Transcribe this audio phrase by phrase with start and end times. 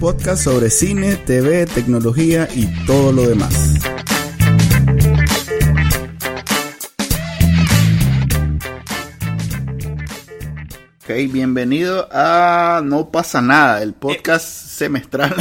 [0.00, 3.74] Podcast sobre cine, TV, tecnología y todo lo demás.
[11.02, 15.34] Ok, bienvenido a No pasa nada, el podcast semestral.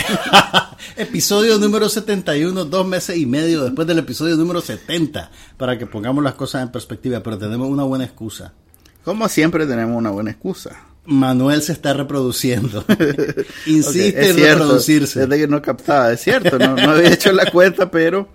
[0.96, 6.24] episodio número 71, dos meses y medio después del episodio número 70, para que pongamos
[6.24, 8.54] las cosas en perspectiva, pero tenemos una buena excusa.
[9.04, 10.95] Como siempre tenemos una buena excusa.
[11.06, 12.84] Manuel se está reproduciendo.
[13.66, 15.22] Insiste en reproducirse.
[15.22, 18.30] Desde que no captaba, es cierto, no, había hecho la cuenta, pero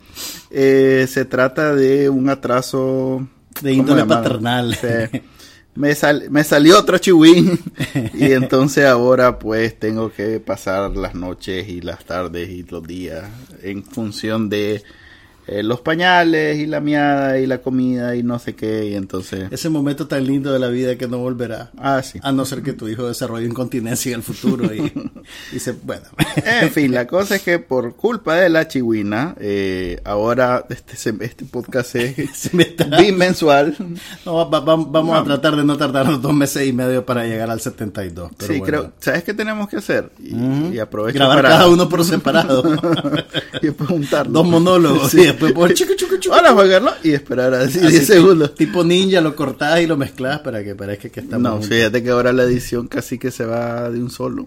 [0.51, 3.27] eh, se trata de un atraso
[3.61, 4.77] de índole paternal.
[5.75, 5.97] me,
[6.31, 7.59] me salió otro chihuín
[8.15, 13.25] y entonces ahora pues tengo que pasar las noches y las tardes y los días
[13.63, 14.83] en función de
[15.47, 19.49] eh, los pañales y la miada y la comida y no sé qué y entonces
[19.51, 21.71] ese momento tan lindo de la vida que no volverá.
[21.79, 22.21] Ah sí.
[22.23, 24.81] A no ser que tu hijo desarrolle incontinencia en el futuro y,
[25.53, 26.05] y bueno.
[26.45, 31.45] En fin la cosa es que por culpa de la chihuina eh, ahora este este
[31.45, 32.51] podcast es
[32.99, 33.77] bimensual.
[34.25, 38.33] No, vamos a tratar de no tardarnos dos meses y medio para llegar al 72
[38.39, 42.63] sí creo sabes qué tenemos que hacer y, aprovechar grabar cada uno por separado.
[43.63, 45.30] Y preguntar dos monólogos sí
[47.03, 48.55] y esperar a 10 segundos.
[48.55, 51.43] Tipo ninja, lo cortás y lo mezclas para que parezca que estamos.
[51.43, 54.47] No, fíjate que ahora la edición casi que se va de un solo.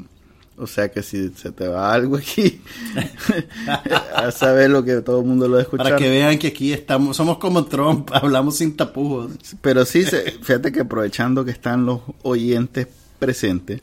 [0.56, 2.62] O sea que si se te va algo aquí,
[4.16, 5.86] a saber lo que todo el mundo lo va a escuchar.
[5.86, 9.32] Para que vean que aquí estamos, somos como Trump, hablamos sin tapujos.
[9.62, 13.82] Pero sí, fíjate que aprovechando que están los oyentes presentes,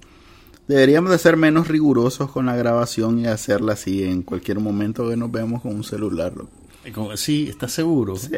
[0.68, 5.16] deberíamos de ser menos rigurosos con la grabación y hacerla así en cualquier momento que
[5.16, 6.32] nos vemos con un celular.
[7.16, 8.16] Sí, ¿estás seguro?
[8.16, 8.30] Sí,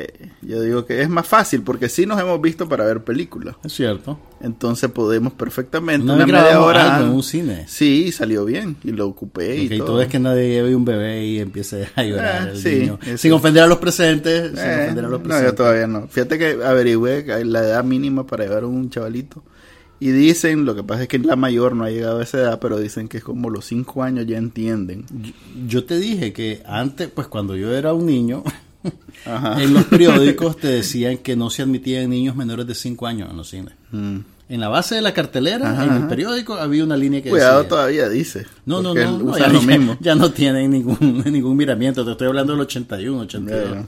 [0.43, 3.57] yo digo que es más fácil porque sí nos hemos visto para ver películas.
[3.65, 4.19] Es cierto.
[4.41, 7.65] Entonces podemos perfectamente una media hora en un cine.
[7.69, 9.87] Sí, salió bien y lo ocupé y todo.
[9.87, 12.99] todo es que nadie lleve un bebé y empiece a llorar el sí, niño.
[13.17, 15.45] Sin ofender a los presentes, sin eh, ofender a los presentes.
[15.45, 16.09] No, yo todavía no.
[16.09, 19.45] Fíjate que averigüé la edad mínima para llevar un chavalito
[20.03, 22.59] y dicen, lo que pasa es que la mayor no ha llegado a esa edad,
[22.59, 25.07] pero dicen que es como los cinco años ya entienden.
[25.69, 28.43] Yo, te dije que antes, pues cuando yo era un niño,
[29.25, 33.37] en los periódicos te decían que no se admitían niños menores de cinco años en
[33.37, 33.75] los cines.
[33.93, 34.19] Mm.
[34.49, 38.09] En la base de la cartelera, en el periódico, había una línea que Cuidado todavía
[38.09, 38.45] dice.
[38.67, 39.97] No, no, no, ya, lo mismo.
[40.01, 42.05] ya, no tienen ningún, ningún miramiento.
[42.05, 43.87] Te estoy hablando del 81, 82.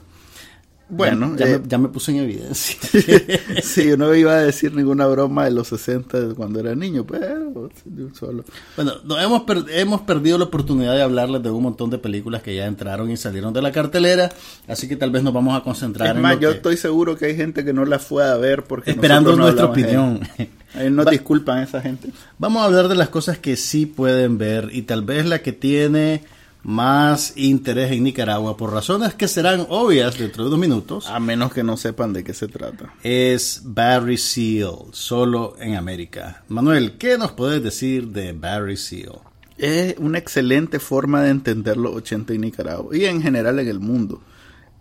[0.87, 2.77] Bueno, ya, me, eh, ya, me, puse en evidencia.
[3.63, 7.71] sí, yo no iba a decir ninguna broma de los 60 cuando era niño, pero
[8.13, 8.45] solo.
[8.75, 12.67] Bueno, hemos, hemos perdido la oportunidad de hablarles de un montón de películas que ya
[12.67, 14.31] entraron y salieron de la cartelera,
[14.67, 17.35] así que tal vez nos vamos a concentrar es más, yo estoy seguro que hay
[17.35, 20.21] gente que no la fue a ver porque esperando nuestra opinión.
[20.91, 22.09] Nos disculpan esa gente.
[22.37, 25.53] Vamos a hablar de las cosas que sí pueden ver y tal vez la que
[25.53, 26.21] tiene
[26.65, 31.07] más interés en Nicaragua por razones que serán obvias dentro de unos minutos.
[31.07, 32.91] A menos que no sepan de qué se trata.
[33.03, 36.43] Es Barry Seal, solo en América.
[36.47, 39.19] Manuel, ¿qué nos puedes decir de Barry Seal?
[39.59, 43.79] Es una excelente forma de entender los 80 en Nicaragua y en general en el
[43.79, 44.21] mundo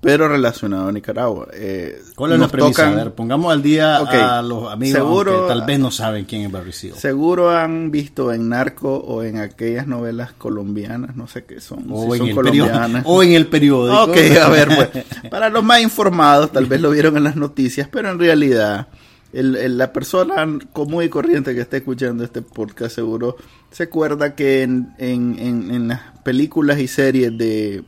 [0.04, 1.48] pero relacionado a Nicaragua.
[1.54, 2.88] Eh, ¿Cuál es la premisa?
[2.88, 6.42] A ver, pongamos al día a los amigos seguro, que tal vez no saben quién
[6.42, 6.94] es Barry Seal.
[6.94, 12.14] Seguro han visto en Narco o en aquellas novelas colombianas, no sé qué son, o,
[12.14, 13.02] en, son el colombianas.
[13.06, 14.02] o en el periódico.
[14.02, 17.88] Ok, a ver, pues, para los más informados, tal vez lo vieron en las noticias,
[17.90, 18.88] pero en realidad...
[19.32, 23.36] la persona común y corriente que está escuchando este podcast seguro
[23.72, 27.82] se acuerda que en, en, en las películas y series de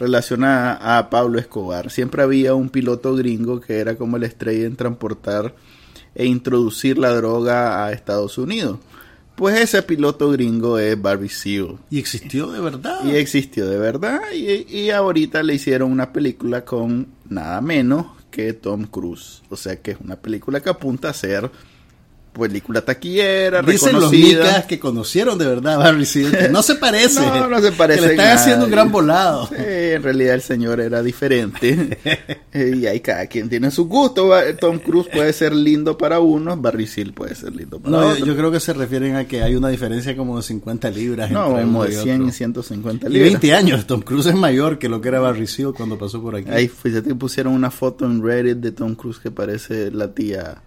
[0.00, 1.90] relacionada a Pablo Escobar.
[1.90, 5.54] Siempre había un piloto gringo que era como la estrella en transportar
[6.14, 8.78] e introducir la droga a Estados Unidos.
[9.36, 11.78] Pues ese piloto gringo es Barbie Seal.
[11.90, 13.04] Y existió de verdad.
[13.04, 14.20] Y existió de verdad.
[14.34, 19.42] Y, y ahorita le hicieron una película con nada menos que Tom Cruise.
[19.50, 21.50] O sea que es una película que apunta a ser
[22.32, 24.44] película taquillera, Dicen los reconocida.
[24.44, 27.20] micas que conocieron de verdad a Barry Seal, que no se parece.
[27.30, 29.46] No, no se parece Que le están haciendo un gran volado.
[29.48, 31.98] Sí, en realidad el señor era diferente.
[32.52, 34.28] Eh, y ahí cada quien tiene su gusto.
[34.58, 38.36] Tom Cruise puede ser lindo para unos, Barry Seal puede ser lindo para No, yo,
[38.36, 41.62] creo que se refieren a que hay una diferencia como de 50 libras no, entre
[41.62, 42.32] como uno de y 100 y otro.
[42.32, 43.30] 150 Y libras.
[43.30, 43.86] 20 años.
[43.86, 46.50] Tom Cruise es mayor que lo que era Barry Seal cuando pasó por aquí.
[46.50, 50.60] Ahí fíjate que pusieron una foto en Reddit de Tom Cruise que parece la tía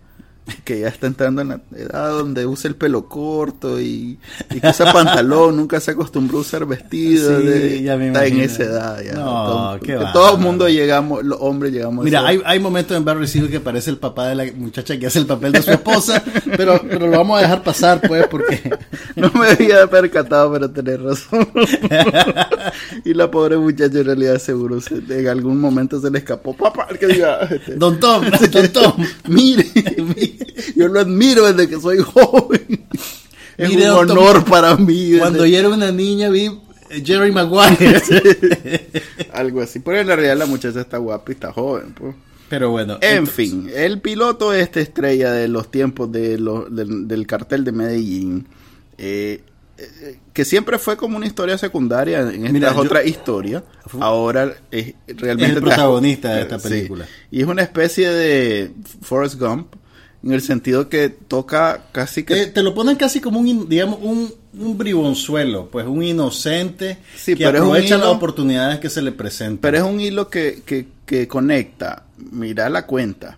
[0.66, 4.18] que ya está entrando en la edad donde usa el pelo corto y,
[4.54, 7.40] y que usa pantalón, nunca se acostumbró a usar vestido.
[7.40, 9.14] Sí, de- ya me está en esa edad ya.
[9.14, 12.96] No, qué todo el mundo llegamos, los hombres llegamos a Mira, esa- hay, hay momentos
[12.98, 15.62] en Barry Seal que parece el papá de la muchacha que hace el papel de
[15.62, 16.24] su esposa,
[16.58, 18.60] pero, pero lo vamos a dejar pasar, pues, porque
[19.16, 21.48] No me había percatado, pero tenés razón.
[23.06, 26.56] y la pobre muchacha en realidad seguro se- en algún momento se le escapó.
[26.56, 28.94] Papá, que diga, este, Don Tom, Don Tom,
[29.28, 29.66] mire,
[30.76, 32.86] yo lo admiro desde que soy joven.
[33.56, 35.14] Es un Tom, honor para mí.
[35.20, 36.46] cuando yo era una niña vi
[36.90, 38.02] eh, Jerry Maguire.
[39.34, 39.80] Algo así.
[39.80, 41.94] Pero en la realidad la muchacha está guapa y está joven.
[41.94, 42.16] Pues.
[42.50, 42.98] Pero bueno.
[43.02, 47.64] En entonces, fin, el piloto esta estrella de los tiempos de los- del, del cartel
[47.64, 48.48] de Medellín,
[48.98, 49.42] eh,
[49.78, 53.64] eh, que siempre fue como una historia secundaria en esta Mira, yo- otra historia,
[54.00, 55.46] ahora es realmente...
[55.52, 56.70] Es el protagonista de esta Sí.
[56.70, 57.06] película.
[57.32, 58.72] Y es una especie de
[59.04, 59.74] Forrest Gump,
[60.24, 62.44] en el sentido que toca casi que...
[62.44, 67.36] eh, te lo ponen casi como un, digamos, un, un bribonzuelo, pues un inocente Sí,
[67.36, 69.58] que pero es un aprovecha hilo- las oportunidades que se le presentan.
[69.60, 73.38] Pero es un hilo que, que, que conecta, mira la cuenta,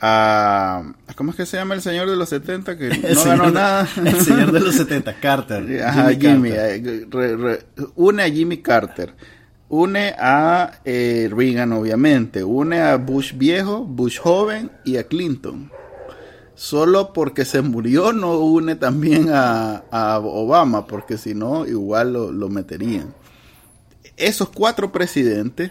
[0.00, 0.82] a...
[1.16, 3.52] ¿Cómo es que se llama el señor de los 70 que El no ganó de-
[3.52, 3.88] nada?
[4.04, 5.82] El señor de los 70, Carter.
[5.84, 6.86] Ajá, Jimmy, Carter.
[6.86, 7.60] eh, re- re-
[7.96, 9.12] une a Jimmy Carter,
[9.68, 15.70] une a eh, Reagan obviamente, une a Bush viejo, Bush joven y a Clinton.
[16.62, 22.30] Solo porque se murió no une también a, a Obama, porque si no igual lo,
[22.32, 23.14] lo meterían.
[24.18, 25.70] Esos cuatro presidentes,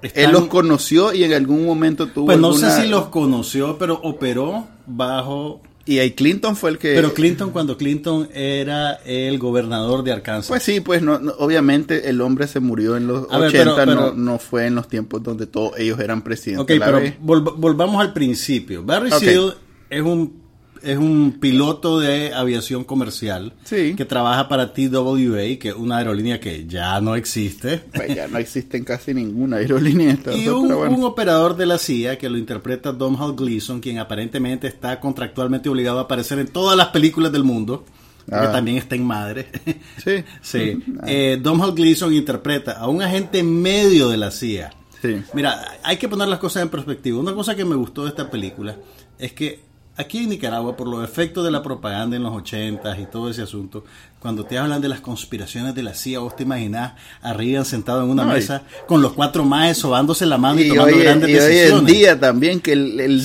[0.00, 3.08] Están- él los conoció y en algún momento tuvo Pues no alguna- sé si los
[3.08, 5.60] conoció, pero operó bajo...
[5.84, 6.94] Y ahí Clinton fue el que...
[6.94, 10.48] Pero Clinton, cuando Clinton era el gobernador de Arkansas.
[10.48, 13.76] Pues sí, pues no, no- obviamente el hombre se murió en los A ver, 80,
[13.76, 16.62] pero- no, no fue en los tiempos donde todos ellos eran presidentes.
[16.78, 18.82] ok, pero volv- volvamos al principio.
[18.82, 19.18] Barry Ok.
[19.18, 19.54] Seal
[19.90, 20.40] es un,
[20.82, 23.94] es un piloto de aviación comercial Sí.
[23.96, 27.78] que trabaja para TWA, que es una aerolínea que ya no existe.
[27.94, 30.12] Pues ya no existen casi ninguna aerolínea.
[30.32, 30.96] Y pero un, bueno.
[30.96, 35.98] un operador de la CIA que lo interpreta Domhnall Gleeson, quien aparentemente está contractualmente obligado
[35.98, 37.84] a aparecer en todas las películas del mundo,
[38.26, 38.52] que Ah.
[38.52, 39.48] también está en Madre.
[40.02, 40.24] Sí.
[40.40, 40.82] sí.
[41.06, 44.72] Eh, Domhnall Gleeson interpreta a un agente medio de la CIA.
[45.02, 45.20] Sí.
[45.34, 47.18] Mira, hay que poner las cosas en perspectiva.
[47.18, 48.76] Una cosa que me gustó de esta película
[49.18, 49.60] es que
[50.00, 53.42] aquí en Nicaragua, por los efectos de la propaganda en los 80 y todo ese
[53.42, 53.84] asunto,
[54.18, 58.10] cuando te hablan de las conspiraciones de la CIA, vos te imaginás arriba sentado en
[58.10, 61.30] una No, mesa con los cuatro maes sobándose la mano y, Y, tomando hoy, grandes
[61.30, 61.86] y hoy en decisiones.
[61.86, 63.20] día también que el, el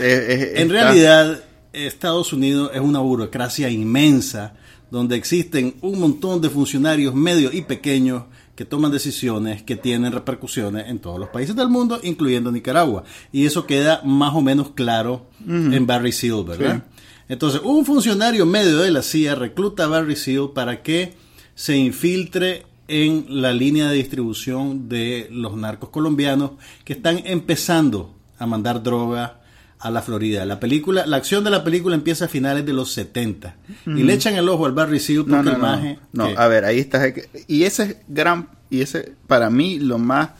[0.00, 1.42] Eh, en realidad,
[1.72, 4.54] Estados Unidos es una burocracia inmensa
[4.90, 10.88] donde existen un montón de funcionarios medios y pequeños que toman decisiones que tienen repercusiones
[10.88, 13.04] en todos los países del mundo, incluyendo Nicaragua.
[13.32, 16.84] Y eso queda más o menos claro en Barry Seal, ¿verdad?
[17.28, 21.14] Entonces, un funcionario medio de la CIA recluta a Barry Seal para que
[21.54, 26.52] se infiltre en la línea de distribución de los narcos colombianos
[26.84, 29.40] que están empezando a mandar droga
[29.84, 30.44] a la Florida.
[30.46, 33.54] La película, la acción de la película empieza a finales de los 70
[33.86, 36.24] y le echan el ojo al Barry Seal porque No, no, el no.
[36.36, 37.02] a ver, ahí está.
[37.46, 40.30] Y ese es gran, y ese para mí lo más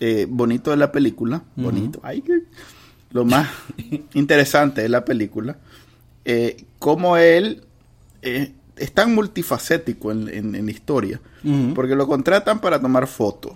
[0.00, 2.22] eh, bonito de la película, bonito, ay,
[3.12, 3.48] lo más
[4.14, 5.56] interesante de la película,
[6.24, 7.62] eh, como él
[8.22, 11.20] eh, es tan multifacético en, en- en la historia,
[11.74, 13.52] porque lo contratan para tomar fotos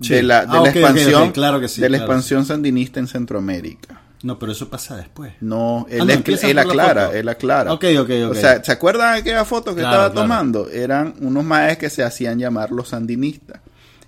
[0.00, 0.14] Sí.
[0.14, 3.06] de la, de Ah, la expansión, claro que sí, de la claro, expansión sandinista en
[3.06, 4.00] Centroamérica.
[4.22, 5.32] No, pero eso pasa después.
[5.40, 6.12] No, él, Ah, no,
[6.48, 7.72] él aclara, él aclara.
[7.72, 8.30] Ok, ok, ok.
[8.30, 10.22] O sea, ¿se acuerdan de aquella foto que Claro, estaba claro.
[10.28, 10.68] tomando?
[10.70, 13.60] Eran unos maes que se hacían llamar los sandinistas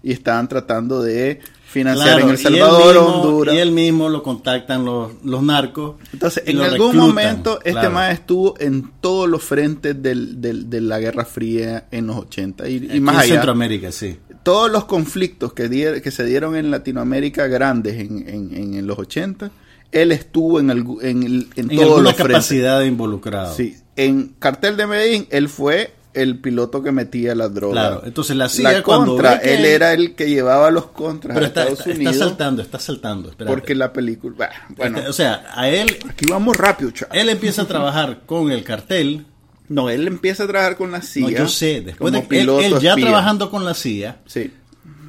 [0.02, 3.54] y estaban tratando de financiar Claro, en El y Salvador, mismo- Honduras.
[3.54, 5.96] Y él mismo lo contactan los, los narcos.
[6.12, 7.90] Entonces, y en algún reclutan, momento, este claro.
[7.90, 12.68] mae estuvo en todos los frentes del, del- de la Guerra Fría en los 80
[12.68, 13.32] y, y más en allá.
[13.34, 14.16] Centroamérica, sí.
[14.44, 19.50] Todos los conflictos que, se dieron en Latinoamérica grandes en, en- en- en los 80,
[19.94, 23.54] él estuvo en, algu- en, el- en En todos los capacidad de involucrado.
[23.54, 27.72] Sí, en Cartel de Medellín él fue el piloto que metía la droga.
[27.72, 31.48] Claro, entonces la CIA cuando contra, él era el que llevaba los contras pero a
[31.48, 32.14] está, Estados Unidos.
[32.14, 33.32] Está saltando, está saltando.
[33.46, 37.18] Porque la película, bueno, o sea, a él aquí vamos rápido, chaval.
[37.18, 39.26] Él empieza a trabajar con el cartel.
[39.68, 41.22] No, él empieza a trabajar con la CIA.
[41.22, 44.18] No, yo sé, después de él, él ya trabajando con la CIA.
[44.26, 44.52] Sí.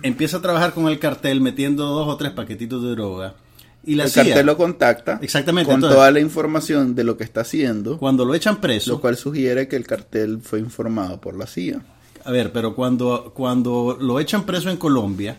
[0.01, 3.35] Empieza a trabajar con el cartel metiendo dos o tres paquetitos de droga
[3.85, 7.41] y la el cartel lo contacta exactamente, con toda la información de lo que está
[7.41, 7.97] haciendo.
[7.97, 8.91] Cuando lo echan preso.
[8.91, 11.81] Lo cual sugiere que el cartel fue informado por la CIA.
[12.23, 15.37] A ver, pero cuando, cuando lo echan preso en Colombia,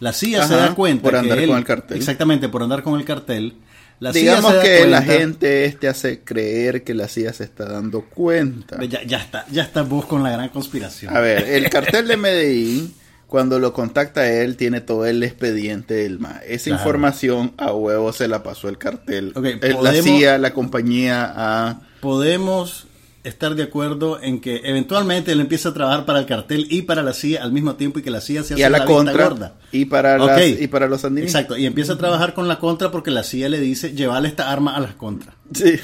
[0.00, 1.02] la CIA se da cuenta.
[1.02, 1.96] Por andar con el cartel.
[1.96, 3.54] Exactamente, por andar con el cartel.
[4.00, 8.84] La Digamos que la gente este hace creer que la CIA se está dando cuenta.
[8.84, 11.16] Ya, ya está, ya está vos con la gran conspiración.
[11.16, 12.94] A ver, el cartel de Medellín
[13.32, 16.42] cuando lo contacta él, tiene todo el expediente del MA.
[16.46, 19.32] Esa información a huevo se la pasó el cartel.
[19.80, 21.80] la CIA, la compañía a...
[22.02, 22.88] Podemos
[23.24, 27.02] estar de acuerdo en que eventualmente él empieza a trabajar para el cartel y para
[27.02, 29.24] la CIA al mismo tiempo y que la CIA se hace y a la, contra
[29.24, 29.54] gorda.
[29.72, 31.40] y para las, y para los sandinistas.
[31.40, 34.52] Exacto, y empieza a trabajar con la contra porque la CIA le dice, llevarle esta
[34.52, 35.34] arma a las contras.
[35.54, 35.78] Sí.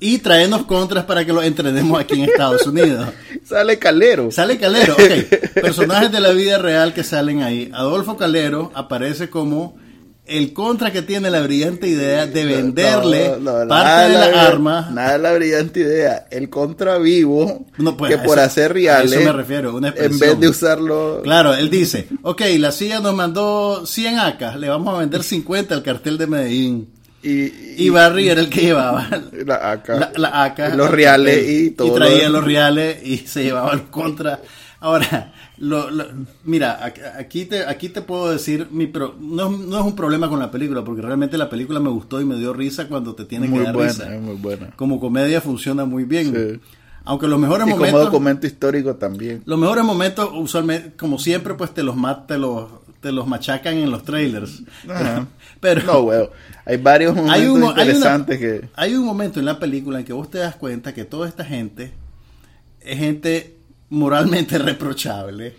[0.00, 3.08] Y traernos contras para que lo entrenemos aquí en Estados Unidos.
[3.44, 4.30] Sale Calero.
[4.30, 5.54] Sale Calero, ok.
[5.54, 7.70] Personajes de la vida real que salen ahí.
[7.72, 9.76] Adolfo Calero aparece como
[10.26, 13.30] el contra que tiene la brillante idea de venderle
[13.68, 14.88] parte de la, arma.
[14.90, 16.26] Nada de la brillante idea.
[16.30, 19.12] El contra vivo, pues, que por hacer reales.
[19.12, 21.20] eso me refiero, En vez de usarlo.
[21.22, 25.74] Claro, él dice: Ok, la CIA nos mandó 100 acas, le vamos a vender 50
[25.74, 26.95] al cartel de Medellín.
[27.26, 29.08] Y, y, Barry era el que llevaba
[29.44, 31.88] la AK, la, los reales y todo.
[31.88, 34.40] Y traía los reales y se llevaba el contra.
[34.78, 35.88] Ahora, lo,
[36.44, 40.38] mira, aquí te, aquí te puedo decir, mi pro, no, no, es un problema con
[40.38, 43.50] la película, porque realmente la película me gustó y me dio risa cuando te tiene
[43.50, 44.08] que dar buena, risa.
[44.20, 44.70] Muy buena.
[44.76, 46.60] Como comedia funciona muy bien.
[47.04, 47.90] Aunque los mejores momentos.
[47.90, 49.42] Como documento histórico también.
[49.46, 51.96] Los mejores momentos, usualmente, como siempre, pues te los
[52.28, 52.68] te los,
[53.00, 54.62] te los machacan en los trailers.
[55.60, 56.30] Pero, no, weón.
[56.64, 58.68] Hay varios momentos interesantes que.
[58.74, 61.44] Hay un momento en la película en que vos te das cuenta que toda esta
[61.44, 61.92] gente
[62.80, 63.56] es gente
[63.88, 65.54] moralmente reprochable,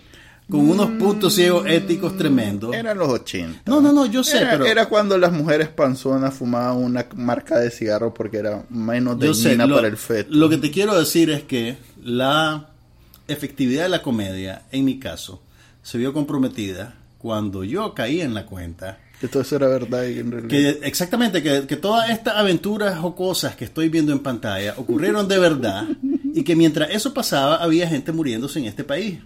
[0.49, 2.73] con unos puntos ciegos éticos tremendos.
[2.73, 3.63] Eran los 80.
[3.65, 4.65] No, no, no, yo sé, era, pero...
[4.65, 9.87] Era cuando las mujeres panzonas fumaban una marca de cigarro porque era menos dañina para
[9.87, 10.29] el feto.
[10.31, 12.69] Lo que te quiero decir es que la
[13.27, 15.43] efectividad de la comedia, en mi caso,
[15.81, 20.19] se vio comprometida cuando yo caí en la cuenta que todo eso era verdad y
[20.19, 20.49] en realidad.
[20.49, 25.27] Que, exactamente, que, que todas estas aventuras o cosas que estoy viendo en pantalla ocurrieron
[25.27, 25.85] de verdad
[26.33, 29.19] y que mientras eso pasaba había gente muriéndose en este país.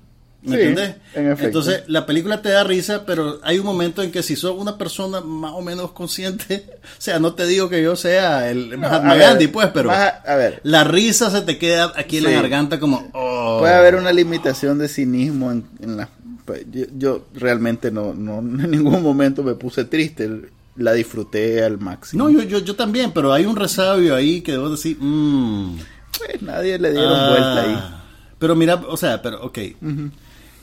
[0.43, 0.95] ¿Me entiendes?
[1.13, 4.75] Entonces la película te da risa, pero hay un momento en que si sos una
[4.77, 6.65] persona más o menos consciente,
[6.98, 10.62] o sea, no te digo que yo sea el Mahatma Gandhi, pues, pero a, ver.
[10.63, 13.10] la risa se te queda aquí en la garganta como...
[13.13, 13.60] Oh.
[13.60, 16.10] Puede haber una limitación de cinismo en, en la
[16.51, 16.65] pues,
[16.98, 20.29] yo, realmente no, no, en ningún momento me puse triste.
[20.77, 22.24] La disfruté al máximo.
[22.24, 25.77] No, yo, yo, yo también, pero hay un resabio ahí que debo decir, mmm.
[26.17, 28.01] pues nadie le dieron ah, vuelta ahí.
[28.39, 29.60] Pero mira, o sea, pero ok.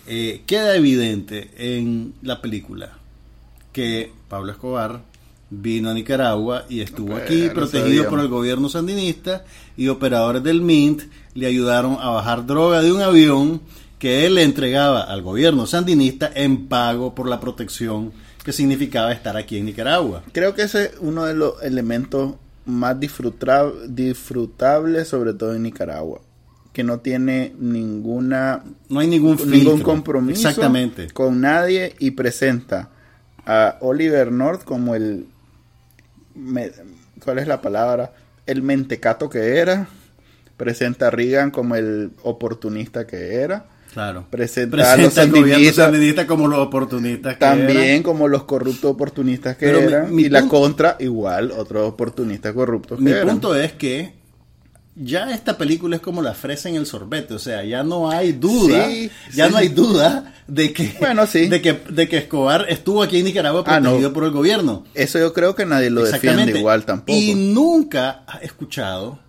[0.06, 2.96] Eh, queda evidente en la película
[3.70, 5.02] que Pablo Escobar
[5.50, 9.44] vino a Nicaragua y estuvo aquí protegido por el gobierno sandinista
[9.76, 11.02] y operadores del MINT
[11.34, 13.60] le ayudaron a bajar droga de un avión
[13.98, 18.12] que él le entregaba al gobierno sandinista en pago por la protección
[18.44, 20.22] que significaba estar aquí en Nicaragua.
[20.32, 26.20] Creo que ese es uno de los elementos más disfrutables, sobre todo en Nicaragua,
[26.72, 31.10] que no tiene ninguna no hay ningún, ningún compromiso Exactamente.
[31.10, 32.90] con nadie y presenta
[33.44, 35.26] a Oliver North como el
[37.24, 38.12] ¿cuál es la palabra?
[38.46, 39.88] el mentecato que era,
[40.56, 44.26] presenta a Reagan como el oportunista que era Claro.
[44.30, 50.18] Presenta, a los sandinistas, como los oportunistas También como los corruptos oportunistas que eran.
[50.18, 54.18] y la contra, igual, otros oportunistas corruptos Mi punto es que
[55.00, 58.32] ya esta película es como la fresa en el sorbete, o sea, ya no hay
[58.32, 58.88] duda,
[59.32, 61.46] ya no hay duda de que, bueno, sí.
[61.46, 64.84] de que de que Escobar estuvo aquí en Nicaragua ah, protegido por el gobierno.
[64.94, 67.16] Eso yo creo que nadie lo defiende igual tampoco.
[67.16, 69.20] Y nunca ha escuchado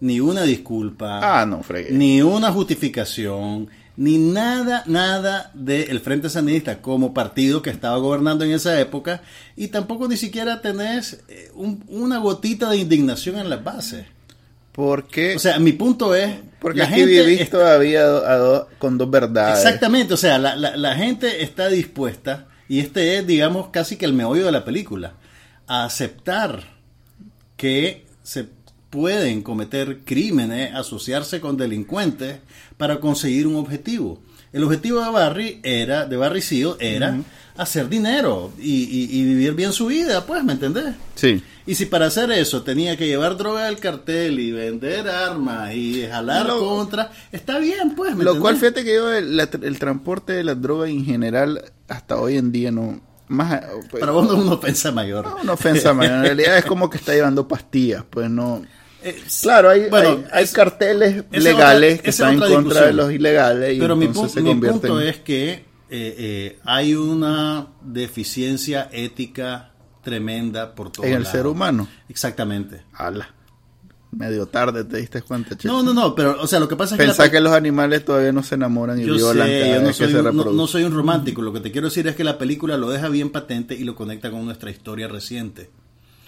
[0.00, 7.14] ni una disculpa, ah, no, ni una justificación, ni nada, nada del Frente Sandinista como
[7.14, 9.22] partido que estaba gobernando en esa época,
[9.56, 14.06] y tampoco ni siquiera tenés eh, una gotita de indignación en las bases.
[14.72, 18.04] Porque, o sea, mi punto es, porque la gente vivís todavía
[18.78, 19.64] con dos verdades.
[19.64, 24.12] Exactamente, o sea, la, la gente está dispuesta, y este es, digamos, casi que el
[24.12, 25.14] meollo de la película,
[25.66, 26.76] a aceptar
[27.56, 28.48] que se
[28.90, 32.38] pueden cometer crímenes, asociarse con delincuentes
[32.76, 34.20] para conseguir un objetivo.
[34.52, 37.18] El objetivo de Barry era, de Barry Seal, era
[37.56, 40.94] hacer dinero y, y- y vivir bien su vida, pues, ¿me entendés?
[41.14, 41.42] Sí.
[41.66, 46.06] Y si para hacer eso tenía que llevar droga al cartel y vender armas y
[46.06, 50.32] jalar Lo- contra, está bien, pues, ¿me Lo cual, fíjate que yo, el, el transporte
[50.34, 53.00] de las drogas en general, hasta hoy en día no.
[53.28, 55.26] Más, pues, Para vos no uno piensa mayor.
[55.26, 56.06] no, una ofensa, man.
[56.12, 58.62] En realidad es como que está llevando pastillas, pues no.
[59.02, 62.40] Eh, Claro, hay, Bueno, hay, hay es- carteles es legales otra- que es están en
[62.40, 66.58] contra de los ilegales y Pero mi, pu- se mi punto es que eh, eh,
[66.64, 69.70] hay una deficiencia ética
[70.02, 71.88] tremenda por todo en el ser humano.
[72.08, 72.82] Exactamente.
[72.94, 73.28] Ala.
[74.16, 75.68] Medio tarde te diste cuenta, che.
[75.68, 77.06] No, no, no, pero, o sea, lo que pasa es que...
[77.06, 79.86] Pensá que los animales todavía no se enamoran y yo violan sé, cada yo no
[79.88, 81.42] vez que soy, se un, no- no soy un romántico.
[81.42, 83.94] Lo que te quiero decir es que la película lo deja bien patente y lo
[83.94, 85.70] conecta con nuestra historia reciente.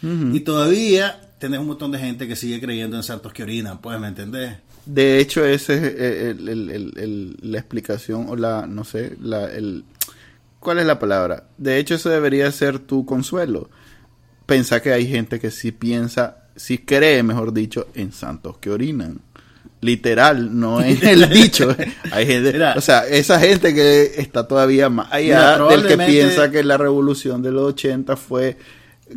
[0.00, 3.98] Y todavía tenés un montón de gente que sigue creyendo en santos que orinan, pues,
[3.98, 4.56] ¿me entendés?
[4.86, 9.46] De hecho, esa es el- el- el- el- la explicación o la, no sé, la,
[9.46, 9.84] el,
[10.60, 11.48] ¿cuál es la palabra?
[11.58, 13.70] De hecho, eso debería ser tu consuelo.
[14.46, 19.20] Pensá que hay gente que sí piensa, sí cree, mejor dicho, en santos que orinan.
[19.80, 21.74] Literal, no en el dicho.
[22.10, 22.74] Hay gente, Mira.
[22.76, 26.76] o sea, esa gente que está todavía más allá Mira, del que piensa que la
[26.76, 28.56] revolución de los 80 fue,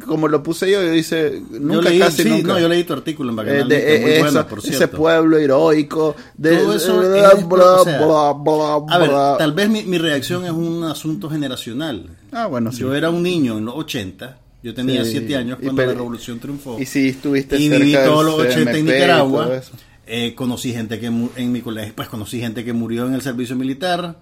[0.05, 2.53] como lo puse yo, yo dice, nunca yo leí, casi sí, nunca.
[2.53, 4.87] no, yo leí tu artículo en Eh, Bacanal, de- que es muy eh, bueno, ese
[4.87, 9.35] pueblo heroico de Todo eso bla, es, bla, o sea, bla, bla, A ver, bla.
[9.39, 12.07] tal vez mi, mi reacción es un asunto generacional.
[12.31, 15.11] ah bueno sí Yo era un niño en los 80, yo tenía Sí.
[15.11, 16.77] 7 años Y cuando la revolución triunfó.
[16.79, 19.61] y si estuviste y viví todos los 80 en Nicaragua.
[20.07, 23.55] Eh, conocí gente que en mi colegio, pues conocí gente que murió en el servicio
[23.55, 24.19] militar.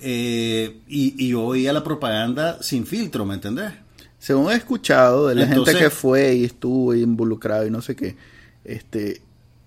[0.00, 3.72] eh, y, y yo oía la propaganda sin filtro, ¿me entendés?
[4.18, 7.94] según he escuchado de la Entonces- gente que fue y estuvo involucrado y no sé
[7.96, 8.16] qué
[8.64, 9.20] este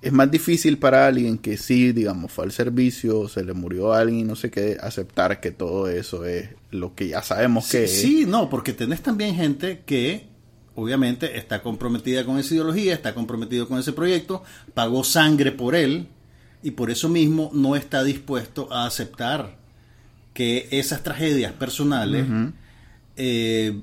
[0.05, 4.01] es más difícil para alguien que sí digamos fue al servicio se le murió a
[4.01, 7.85] alguien y no sé qué aceptar que todo eso es lo que ya sabemos que
[7.85, 10.27] es Sí, no, porque tenés también gente que
[10.75, 14.43] obviamente está comprometida con esa ideología, está comprometido con ese proyecto,
[14.75, 16.07] pagó sangre por él
[16.62, 19.57] y por eso mismo no está dispuesto a aceptar
[20.35, 22.27] que esas tragedias personales
[23.15, 23.81] eh,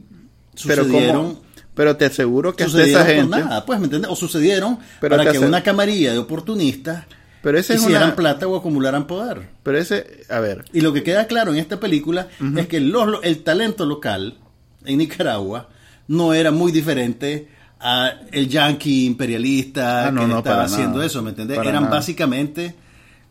[0.65, 1.39] pero sucedieron.
[1.75, 4.11] Pero te aseguro que hasta sucedieron por nada, pues, ¿me entiendes?
[4.11, 7.05] O sucedieron Pero para que una camarilla de oportunistas
[7.43, 9.49] pero ese es hicieran una plata o acumularan poder.
[9.65, 13.19] pero ese a ver Y lo que queda claro en esta película es que los,
[13.25, 14.39] el talento local
[14.85, 15.69] en Nicaragua
[16.09, 17.49] no era muy diferente
[17.81, 21.07] a el yankee imperialista Ah, no, que no, estaba haciendo nada.
[21.07, 21.57] eso, ¿me entendés?
[21.57, 21.97] Para Eran nada.
[21.97, 22.77] básicamente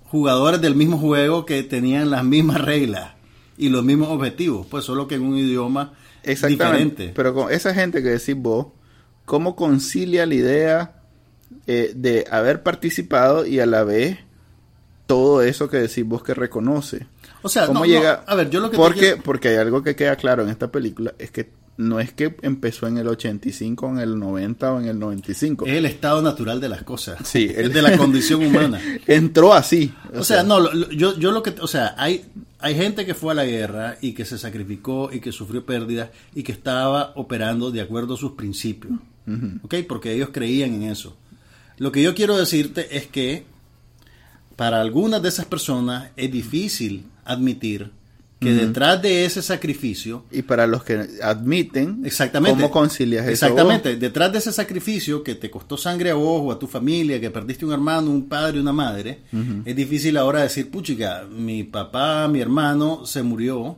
[0.03, 3.11] jugadores del mismo juego que tenían las mismas reglas
[3.57, 6.83] y los mismos objetivos, pues solo que en un idioma Exactamente.
[7.03, 7.13] diferente.
[7.15, 8.67] Pero con esa gente que decís vos,
[9.25, 10.95] ¿cómo concilia la idea
[11.67, 14.17] eh, de haber participado y a la vez
[15.07, 17.07] todo eso que decís vos que reconoce?
[17.41, 18.23] O sea, ¿Cómo no, llega?
[18.27, 20.49] no, a ver, yo lo que porque, quiero- porque hay algo que queda claro en
[20.49, 24.79] esta película, es que no es que empezó en el 85, en el 90 o
[24.79, 25.65] en el 95.
[25.65, 28.79] es el estado natural de las cosas, Sí, es de la condición humana.
[29.07, 29.91] Entró así.
[30.13, 32.25] O sea, no, lo- yo, yo lo que, o sea, hay,
[32.61, 36.09] hay gente que fue a la guerra y que se sacrificó y que sufrió pérdidas
[36.35, 38.93] y que estaba operando de acuerdo a sus principios,
[39.63, 39.75] ¿ok?
[39.87, 41.17] Porque ellos creían en eso.
[41.77, 43.45] Lo que yo quiero decirte es que
[44.55, 47.91] para algunas de esas personas es difícil admitir
[48.41, 52.59] que detrás de ese sacrificio Y para los que admiten, Exactamente.
[52.59, 53.31] ¿cómo concilias eso?
[53.31, 53.95] Exactamente.
[53.97, 57.29] Detrás de ese sacrificio que te costó sangre a vos o a tu familia, que
[57.29, 59.21] perdiste un hermano, un padre, una madre,
[59.63, 63.77] es difícil ahora decir, puchica, mi papá, mi hermano se murió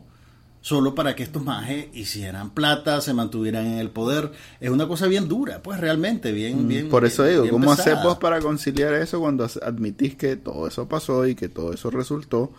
[0.62, 4.32] solo para que estos majes hicieran plata, se mantuvieran en el poder.
[4.62, 6.88] Es una cosa bien dura, pues realmente, bien, bien.
[6.88, 10.66] Mm, Por eso digo, bien ¿cómo haces vos para conciliar eso cuando admitís que todo
[10.66, 12.54] eso pasó y que todo eso resultó?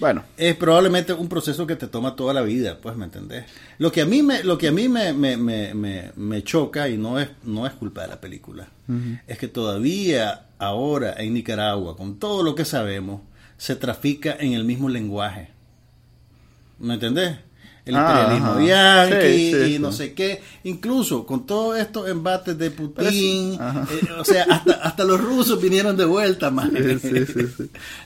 [0.00, 3.44] Bueno, es probablemente un proceso que te toma toda la vida, pues, ¿me entendés?
[3.76, 6.88] Lo que a mí me, lo que a mí me, me, me, me, me choca,
[6.88, 8.68] y no es, no es culpa de la película,
[9.26, 13.20] es que todavía ahora en Nicaragua, con todo lo que sabemos,
[13.58, 15.50] se trafica en el mismo lenguaje.
[16.78, 17.36] ¿Me entendés?
[17.90, 19.08] El Ah, imperialismo ajá.
[19.10, 19.98] yanqui Sí, sí, y no sí.
[19.98, 20.40] sé qué.
[20.64, 23.58] Incluso con todos estos embates de Putin, eh,
[24.18, 26.72] o sea, hasta, hasta los rusos vinieron de vuelta, man.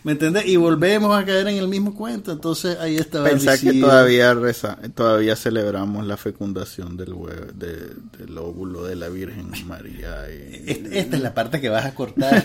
[0.05, 0.47] ¿Me entendés?
[0.47, 2.33] Y volvemos a caer en el mismo cuento.
[2.33, 8.39] Entonces ahí está pensar que todavía reza, todavía celebramos la fecundación del hue- de- del
[8.39, 10.25] óvulo de la Virgen María.
[10.31, 12.45] y- Esta, esta es la parte que vas a cortar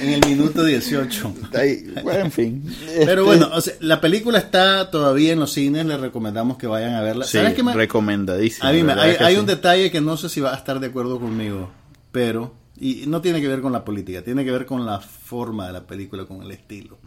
[0.00, 1.32] en el minuto 18.
[1.54, 2.64] Ahí, bueno, en fin.
[2.86, 6.66] Pero Este, bueno, o sea, la película está todavía en los cines, les recomendamos que
[6.66, 7.24] vayan a verla.
[7.24, 8.68] sí, ¿Sabes qué me- recomendadísimo.
[8.68, 9.40] A mí me- ¿verdad hay, que hay sí?
[9.40, 11.70] un detalle que no sé si va a estar de acuerdo conmigo,
[12.10, 15.66] pero, Y no tiene que ver con la política, tiene que ver con la forma
[15.68, 16.98] de la película, con el estilo.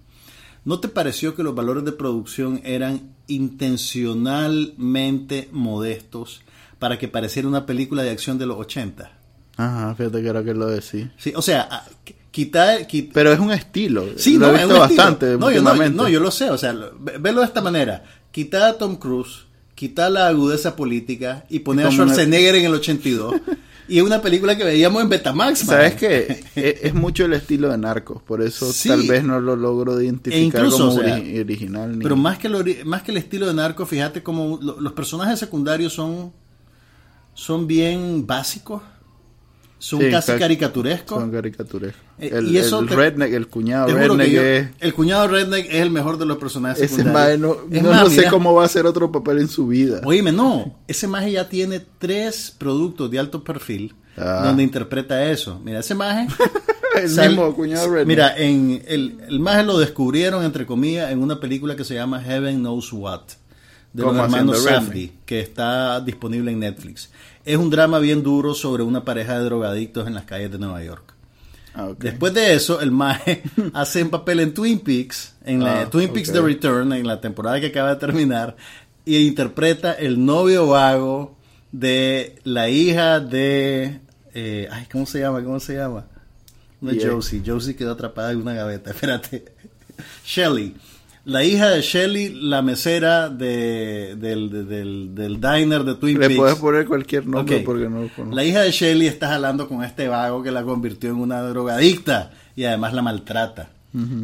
[0.64, 6.42] ¿No te pareció que los valores de producción eran intencionalmente modestos
[6.80, 9.12] para que pareciera una película de acción de los 80?
[9.58, 11.12] Ajá, fíjate que era que lo decía.
[11.18, 12.88] Sí, o sea, ah, qu- quitar...
[12.88, 14.06] quit- Pero es un estilo.
[14.18, 15.04] Sí, lo no, he es visto estilo.
[15.04, 17.62] bastante No, yo, no, no, yo lo sé, o sea, lo- ve- velo de esta
[17.62, 18.04] manera.
[18.36, 19.46] Quitar a Tom Cruise,
[19.76, 23.36] quitar la agudeza política y poner a Schwarzenegger en el 82.
[23.88, 25.76] y es una película que veíamos en Betamax, man.
[25.78, 26.44] ¿Sabes qué?
[26.54, 28.90] es, es mucho el estilo de Narcos, por eso Sí.
[28.90, 31.98] tal vez no lo logro identificar E incluso, como o sea, ori- original.
[31.98, 34.92] ni- Pero más que, el más que el estilo de narco, fíjate como lo- los
[34.92, 36.34] personajes secundarios son,
[37.34, 38.82] son bien básicos,
[39.78, 41.20] son Sí, casi ca- caricaturescos.
[41.20, 41.94] Son caricaturas.
[42.20, 44.68] Eh, el, y eso el te- redneck, el cuñado redneck que yo- es...
[44.80, 47.40] el cuñado redneck es el mejor de los personajes Ese secundarios.
[47.40, 49.68] no, Es no, más, no sé mira, cómo va a hacer otro papel en su
[49.68, 50.02] vida.
[50.06, 54.44] Oíme, no, ese maje ya tiene tres productos de alto perfil Ah.
[54.46, 55.60] donde interpreta eso.
[55.64, 56.28] Mira, ese maje...
[57.02, 58.08] el sal- mismo cuñado redneck.
[58.08, 62.22] Mira, en el, el maje lo descubrieron, entre comillas, en una película que se llama
[62.22, 63.22] Heaven Knows What,
[63.92, 64.64] de los ¿Cómo hermanos?
[64.64, 67.10] Safdie, que está disponible en Netflix.
[67.46, 70.84] Es un drama bien duro sobre una pareja de drogadictos en las calles de Nueva
[70.84, 71.14] York.
[71.76, 71.90] Ah.
[72.00, 76.12] Después de eso, el maje hace un papel en Twin Peaks, en la Ah, Twin
[76.12, 76.32] Peaks.
[76.32, 78.56] The Return, en la temporada que acaba de terminar,
[79.06, 81.38] y interpreta el novio vago
[81.72, 84.00] de la hija de...
[84.34, 85.44] eh, ay, ¿cómo se llama?
[85.44, 86.06] ¿Cómo se llama?
[86.82, 87.12] No es Yeah.
[87.12, 87.42] Josie.
[87.46, 88.90] Josie quedó atrapada en una gaveta.
[88.96, 89.46] Espérate.
[90.26, 90.76] Shelly.
[91.26, 96.28] La hija de Shelly, la mesera de, del, de- del, del diner de Twin Le
[96.28, 96.40] Peaks.
[96.40, 98.36] puedes poner cualquier nombre porque no lo conozco.
[98.36, 102.32] La hija de Shelly está jalando con este vago que la convirtió en una drogadicta
[102.56, 103.70] y además la maltrata.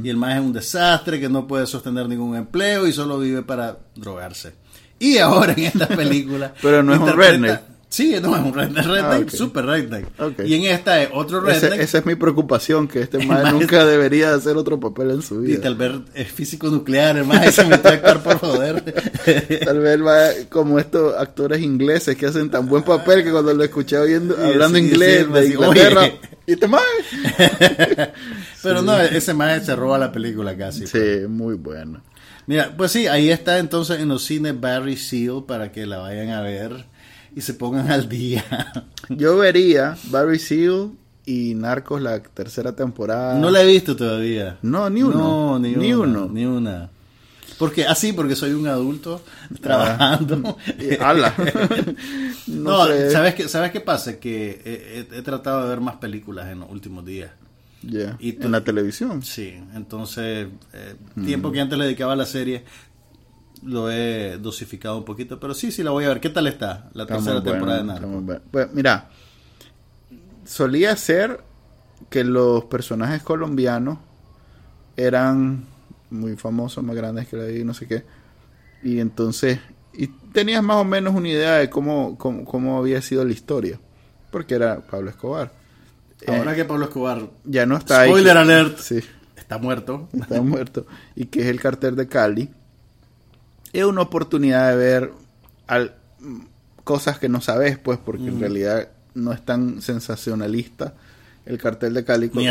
[0.04, 3.42] Y el más es un desastre que no puede sostener ningún empleo y solo vive
[3.42, 4.54] para drogarse.
[5.00, 6.54] Y ahora en esta película.
[6.62, 7.62] Pero no es un redneck.
[7.94, 9.30] Sí, no es un redneck, redneck Ah, ok.
[9.32, 10.06] super redneck.
[10.18, 10.40] Ok.
[10.46, 11.82] Y en esta es otro Ese- redneck.
[11.82, 15.48] esa es mi preocupación, que este man nunca debería hacer otro papel en su Y
[15.48, 15.62] vida.
[15.64, 18.82] tal vez es físico nuclear, el más se metió a actuar por joder.
[19.66, 23.62] Tal vez va como estos actores ingleses que hacen tan buen papel que cuando lo
[23.64, 26.20] escuché oyendo, hablando sí, inglés sí, de Inglaterra, oye.
[26.48, 26.82] y te man.
[28.64, 30.88] Pero no, ese más se roba la película casi.
[30.88, 32.02] Sí, muy bueno.
[32.48, 36.30] Mira, pues sí, ahí está entonces en los cines Barry Seal para que la vayan
[36.30, 36.86] a ver
[37.36, 38.44] y se pongan al día.
[39.10, 40.92] Yo vería Barry Seal
[41.26, 43.36] y Narcos la tercera temporada.
[43.38, 44.58] No la he visto todavía.
[44.62, 45.18] No, ni uno.
[45.18, 46.30] No, ni, Ni una, uno.
[46.34, 46.90] Ni una.
[47.58, 49.22] Porque así, porque soy un adulto
[49.62, 50.58] trabajando.
[50.80, 51.34] Y- ala.
[52.48, 53.12] no, no, sé.
[53.12, 54.20] ¿sabes qué, ¿sabes qué pasa?
[54.20, 57.32] Que he, he- he tratado de ver más películas en los últimos días.
[57.84, 59.24] Ya, Y En la televisión.
[59.24, 61.26] Sí, entonces, eh, Mm.
[61.26, 62.64] tiempo que antes le dedicaba a la serie,
[63.64, 65.40] lo he dosificado un poquito.
[65.40, 66.20] Pero sí, sí la voy a ver.
[66.22, 68.24] ¿Qué tal está la Está tercera bueno, temporada de Narcos?
[68.24, 68.42] bueno.
[68.52, 69.10] Pues mira,
[70.46, 71.44] solía ser
[72.10, 74.00] que los personajes colombianos
[74.98, 75.66] eran
[76.10, 78.04] muy famosos, más grandes que la de no sé qué.
[78.84, 79.60] Y entonces,
[79.94, 83.80] y tenías más o menos una idea de cómo, cómo, cómo había sido la historia.
[84.32, 85.52] Porque era Pablo Escobar.
[86.28, 88.10] Ahora Eh, que Pablo Escobar ya no está ahí.
[88.10, 88.78] Spoiler alert.
[88.80, 89.00] Sí,
[89.36, 90.10] está muerto.
[90.14, 90.86] está muerto.
[91.16, 92.50] Y que es el cartel de Cali.
[93.74, 95.12] Es una oportunidad de ver
[95.68, 95.96] al-
[96.84, 100.94] cosas que no sabes, pues, porque en realidad no es tan sensacionalista
[101.46, 102.04] el cartel de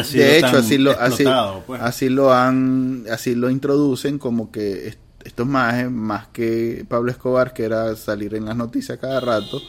[0.05, 1.25] sido de hecho, así lo, así,
[1.67, 1.81] pues.
[1.83, 7.53] así lo han, así lo introducen como que est- estos más, más que Pablo Escobar,
[7.53, 9.61] que era salir en las noticias cada rato,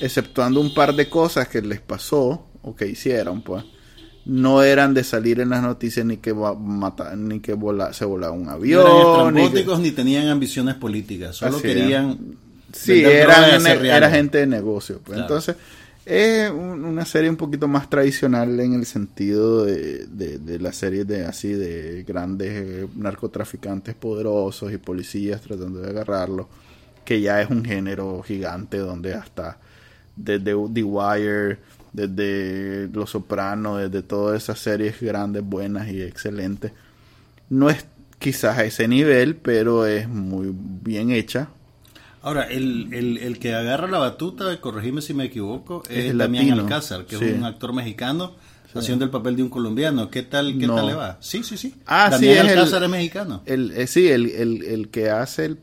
[0.00, 3.64] exceptuando un par de cosas que les pasó o que hicieron, pues,
[4.26, 8.04] no eran de salir en las noticias ni que va- mata- ni que vola- se
[8.04, 11.36] volaba un No avión, eran ni que- ni tenían ambiciones políticas.
[11.36, 12.18] Solo Así querían.
[12.72, 14.96] Sí, eran, era gente de negocio.
[15.04, 15.16] pues.
[15.18, 15.22] Claro.
[15.22, 15.56] Entonces,
[16.06, 20.76] es un- una serie un poquito más tradicional en el sentido de, de, de las
[20.76, 26.48] series de así de grandes eh, narcotraficantes poderosos y policías tratando de agarrarlo,
[27.04, 29.58] que ya es un género gigante donde hasta
[30.16, 31.58] desde The Wire,
[31.94, 36.72] desde Los Sopranos, desde todas esas series grandes, buenas y excelentes,
[37.48, 37.86] no es
[38.18, 41.48] quizás a ese nivel, pero es muy bien hecha.
[42.22, 46.50] Ahora, el, el, el que agarra la batuta, corregime si me equivoco, es, el Damián
[46.52, 47.24] Alcázar, que sí.
[47.26, 48.32] es un actor mexicano
[48.74, 50.10] haciendo el papel de un colombiano.
[50.10, 50.74] ¿Qué tal, qué No.
[50.74, 51.18] tal le va?
[51.20, 51.74] Sí, sí, sí.
[51.86, 53.42] Ah, sí, Damián es el- Alcázar es mexicano.
[53.46, 55.58] El, eh, sí, el, el, el que hace el...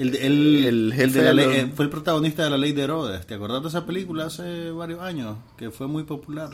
[0.00, 2.56] El, el, el jefe de la de ley- los- eh, fue el protagonista de la
[2.58, 3.26] ley de Herodes.
[3.26, 5.36] ¿Te acordás de esa película hace varios años?
[5.58, 6.50] Que fue muy popular.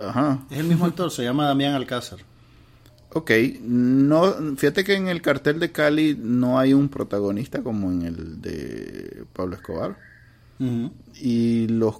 [0.00, 0.40] Ajá.
[0.50, 2.18] Es el mismo actor, se llama Damián Alcázar.
[3.12, 3.30] Ok,
[3.62, 8.40] no, fíjate que en el cartel de Cali no hay un protagonista como en el
[8.40, 9.96] de Pablo Escobar.
[11.20, 11.96] Y los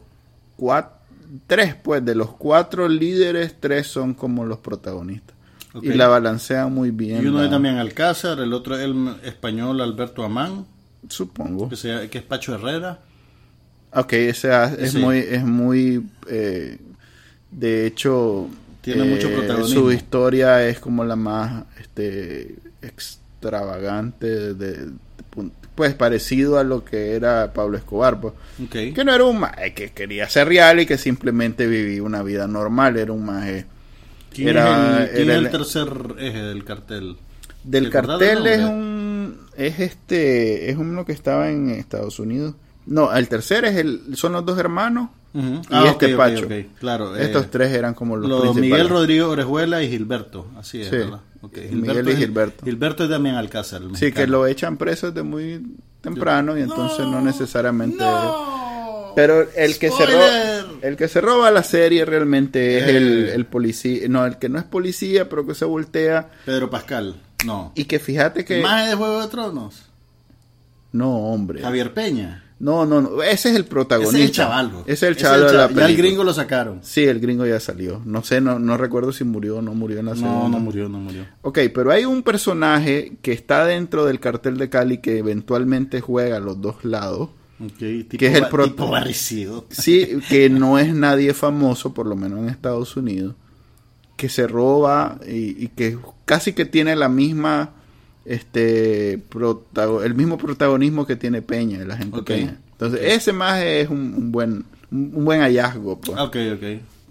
[0.57, 0.99] cuatro,
[1.47, 5.35] tres, pues, de los cuatro líderes, tres son como los protagonistas.
[5.83, 7.23] Y la balancean muy bien.
[7.23, 10.67] Y uno la- es también Alcázar, el otro es el español Alberto Amán,
[11.09, 11.69] Supongo.
[11.69, 12.99] que, se- que es Pacho Herrera.
[13.93, 14.99] Ok, ese es Sí.
[14.99, 16.79] muy, es muy, eh,
[17.51, 18.49] de hecho,
[18.83, 19.81] Tiene mucho protagonismo.
[19.83, 24.93] Su historia es como la más, este, extravagante, de, de-
[25.75, 28.35] pues parecido a lo que era Pablo Escobar, pues.
[28.71, 32.47] Que no era un maje que quería ser real y que simplemente vivía una vida
[32.47, 33.65] normal, era un maje
[34.33, 35.89] ¿Quién, era- es, el, quién era es el tercer
[36.19, 37.17] eje del cartel?
[37.65, 42.55] del ¿Te acordás cartel es un es este es uno que estaba en Estados Unidos.
[42.87, 45.39] No, el tercer es el son los dos hermanos y
[45.87, 46.49] este ok, ok, Pacho.
[46.81, 47.17] Claro.
[47.17, 48.71] eh, Estos tres eran como los, los principales.
[48.73, 50.97] Miguel Rodrigo Orejuela y Gilberto, así es, Sí.
[50.97, 51.21] ¿verdad?
[51.71, 52.65] Miguel y Gilberto.
[52.65, 53.83] Gilberto es también Alcázar.
[53.95, 55.63] Sí, que lo echan preso desde muy
[56.01, 58.70] temprano y entonces no, necesariamente ¡No!
[59.17, 60.29] Pero el que se roba,
[60.83, 62.97] el que se roba la serie realmente es Eh.
[62.97, 67.17] el, el policía, no, el que no es policía, pero que se voltea Pedro Pascal,
[67.47, 67.73] no.
[67.75, 69.87] y que fíjate que ¿Más de Juego de Tronos?
[70.93, 71.61] no, hombre.
[71.63, 72.45] Javier Peña.
[72.59, 74.17] No, no, no, ese es el protagonista.
[74.19, 74.69] Ese es el chaval.
[74.69, 74.81] bro.
[74.83, 75.53] Ese es el chaval de la.
[75.53, 75.97] Ya el película.
[75.97, 76.81] gringo lo sacaron.
[76.83, 78.03] Sí, el gringo ya salió.
[78.05, 80.49] No sé, no, no recuerdo si murió o no murió en la No, segunda.
[80.51, 81.25] no murió, no murió.
[81.41, 86.37] Ok, pero hay un personaje que está dentro del cartel de Cali que eventualmente juega
[86.37, 87.31] a los dos lados.
[87.69, 89.67] Tipo, Que es el tipo barricido.
[89.71, 93.35] Sí, que no es nadie famoso, por lo menos en Estados Unidos,
[94.17, 97.71] que se roba y, y que casi que tiene la misma,
[98.25, 99.13] este,
[100.05, 102.27] el mismo protagonismo que tiene Peña, el agente Ok.
[102.27, 102.59] Peña.
[102.73, 106.01] Entonces, ese maje es un, un buen, un, un buen hallazgo.
[106.01, 106.19] pues.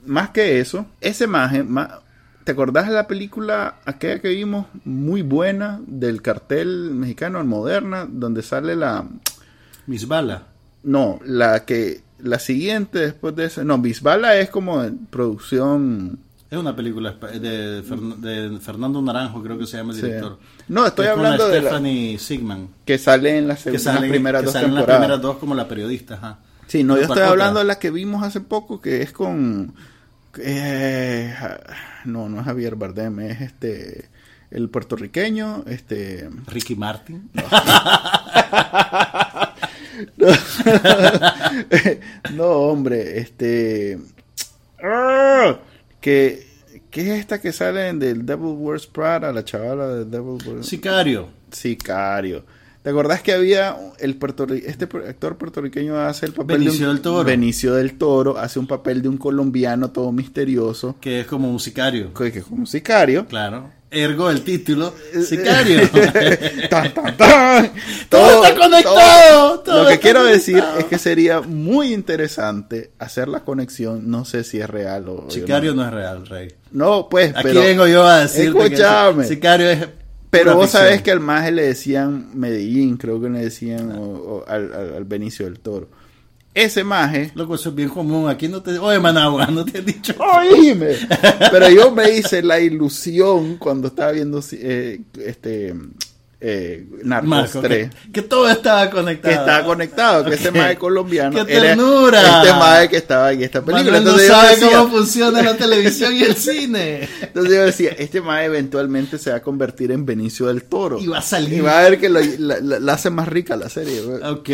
[0.05, 1.99] Más que eso, ese maje, ma-
[2.43, 8.41] ¿te acordás de la película aquella que vimos muy buena del cartel mexicano, Moderna, donde
[8.41, 9.05] sale la,
[9.89, 10.43] Miss Bala.
[10.83, 16.19] no, la que la siguiente después de esa, no, Bisbala es como en producción
[16.51, 20.05] Es una película de, Fern- de Fernando Naranjo, creo que se llama el sí.
[20.05, 20.37] director.
[20.67, 22.67] No, estoy Es hablando la de la, Stephanie Sigman.
[22.85, 25.37] que sale en las, Que sale, las primeras que dos sale en las primeras dos
[25.37, 26.15] como la periodista.
[26.15, 26.39] Ajá.
[26.67, 27.29] Sí, no, yo ¿Cuál estoy otra?
[27.31, 29.73] hablando de la que vimos hace poco que es con
[30.39, 31.33] eh,
[32.05, 34.09] no, no es Javier Bardem, es este
[34.51, 37.29] el puertorriqueño, este Ricky Martin.
[37.33, 37.43] no,
[42.39, 43.99] hombre, este.
[44.83, 45.59] ¡Ah!
[46.01, 46.47] Que,
[46.89, 49.31] ¿Qué es esta que sale en del Devil Wears Prada?
[49.31, 51.27] La chavala del Devil Wears Sicario.
[51.51, 52.43] Sicario.
[52.81, 54.17] ¿Te acordás que había el
[54.65, 57.23] este actor puertorriqueño hace el papel Benicio de un, del Toro.
[57.25, 61.59] Benicio del Toro hace un papel de un colombiano todo misterioso, Que es como un
[61.59, 62.13] sicario.
[62.13, 63.25] que, que es como un sicario.
[63.25, 63.69] Claro.
[63.91, 64.93] Ergo el título.
[65.25, 65.81] Sicario.
[66.69, 67.71] Tan, tan, tan.
[68.09, 73.39] Todo está conectado, todo Lo que quiero decir es que sería muy interesante hacer la
[73.41, 74.09] conexión.
[74.11, 75.25] No sé si es real o.
[75.29, 76.49] Sicario no es real, Rey.
[76.71, 77.31] No, pues.
[77.31, 78.47] Aquí pero, vengo yo a decir.
[78.55, 79.23] Escúchame.
[79.25, 79.87] Sicario es.
[80.29, 80.83] Pero vos ficción.
[80.83, 84.93] sabés que al maje le decían Medellín, creo que le decían o- o al, al-
[84.97, 85.89] al Benicio del Toro.
[86.53, 87.31] Ese maje.
[87.35, 88.27] Loco, eso es bien común.
[88.29, 88.77] Aquí no te.
[88.79, 90.15] Oye, Managua, no te he dicho.
[90.19, 90.95] Oíme.
[91.51, 95.73] Pero yo me hice la ilusión cuando estaba viendo eh, este
[96.41, 97.89] eh, Narcos Marco, 3.
[97.89, 99.33] que, que todo estaba que conectado.
[99.35, 100.55] estaba conectado, que ese Ok.
[100.55, 102.41] maje colombiano ¡Qué era ternura!
[102.43, 103.91] este maje que estaba en esta película.
[103.91, 107.09] Manuel no Entonces yo, sabe decía, cómo funciona la televisión y el cine.
[107.21, 110.97] entonces yo decía, este maje eventualmente se va a convertir en Benicio del Toro.
[110.99, 111.53] Y va a salir.
[111.57, 113.99] Y va a ver que lo- la, la- la hace más rica la serie.
[114.01, 114.47] Ok.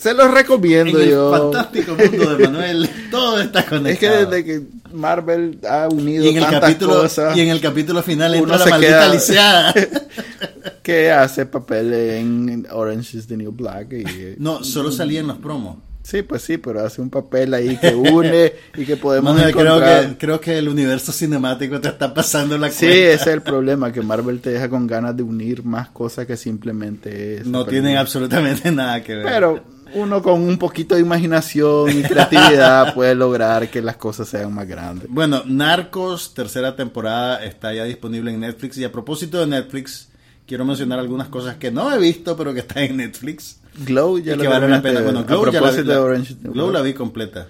[0.00, 1.30] Se los recomiendo en el yo.
[1.30, 4.26] fantástico mundo de Manuel, todo está Es que conectado.
[4.30, 4.60] desde que
[4.92, 8.56] Marvel ha unido y en el tantas capítulo cosas y en el capítulo final entra
[8.58, 9.74] la maldita queda- lisiada.
[10.86, 13.92] que hace papel en Orange is the New Black.
[13.92, 15.78] Y, No, solo salía en los promos.
[16.04, 19.66] Sí, pues sí, pero hace un papel ahí que une y que podemos Manuel, creo
[19.78, 20.08] encontrar.
[20.10, 22.96] que, creo que el universo cinemático te está pasando la Sí, cuenta.
[22.98, 26.36] ese es el problema, que Marvel te deja con ganas de unir más cosas que
[26.36, 27.46] simplemente es.
[27.48, 29.24] No tienen absolutamente nada que ver.
[29.24, 34.54] Pero uno con un poquito de imaginación y creatividad puede lograr que las cosas sean
[34.54, 35.08] más grandes.
[35.10, 38.78] Bueno, Narcos, tercera temporada, está ya disponible en Netflix.
[38.78, 40.10] Y a propósito de Netflix,
[40.46, 43.58] quiero mencionar algunas cosas que no he visto, pero que están en Netflix.
[43.84, 45.00] Glow ya y que vale la pena.
[45.02, 45.24] Bueno.
[45.24, 47.46] Glow, a ya la, de Orange New Glow la vi completa.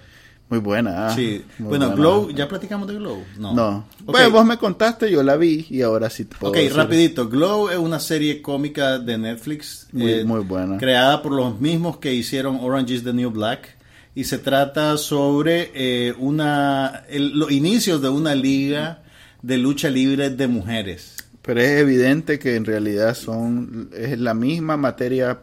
[0.49, 1.07] Muy buena.
[1.07, 1.43] ah, sí.
[1.59, 1.95] muy Bueno, buena.
[2.01, 3.21] Glow, ¿ya platicamos de Glow?
[3.37, 3.53] No.
[3.53, 3.77] No.
[4.05, 4.11] Ok.
[4.13, 6.73] Bueno, vos me contaste, yo la vi y ahora sí te puedo Ok, decir.
[6.75, 7.27] rapidito.
[7.27, 9.87] Glow es una serie cómica de Netflix.
[9.91, 10.77] Muy- muy buena.
[10.77, 13.75] Creada por los mismos que hicieron Orange is the New Black.
[14.15, 19.03] Y se trata sobre eh, una el- los inicios de una liga
[19.41, 21.15] de lucha libre de mujeres.
[21.47, 25.39] Pero es evidente que en realidad son es la misma materia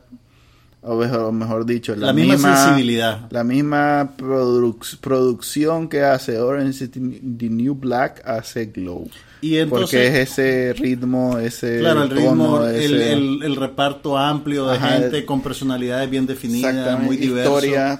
[0.82, 3.26] o mejor, mejor dicho, La misma sensibilidad.
[3.30, 9.08] La misma produc- producción que hace Orange is the New Black hace Glow.
[9.44, 13.56] Y entonces- Porque es ese ritmo, ese Claro, el tono, ritmo, el, ese- el- el
[13.56, 17.16] reparto amplio de Ajá, gente el- con personalidades bien definidas, muy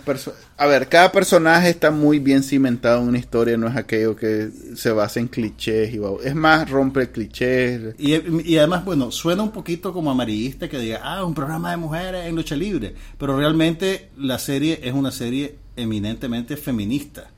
[0.07, 4.17] perso- a ver, cada personaje está muy bien cimentado en una historia, no es aquello
[4.17, 7.95] que se basa en clichés y es más rompe clichés.
[7.99, 8.15] Y,
[8.51, 12.27] y además, bueno, suena un poquito como amarillista que diga, ah, un programa de mujeres
[12.27, 12.95] en lucha libre.
[13.19, 17.29] Pero realmente la serie es una serie eminentemente feminista.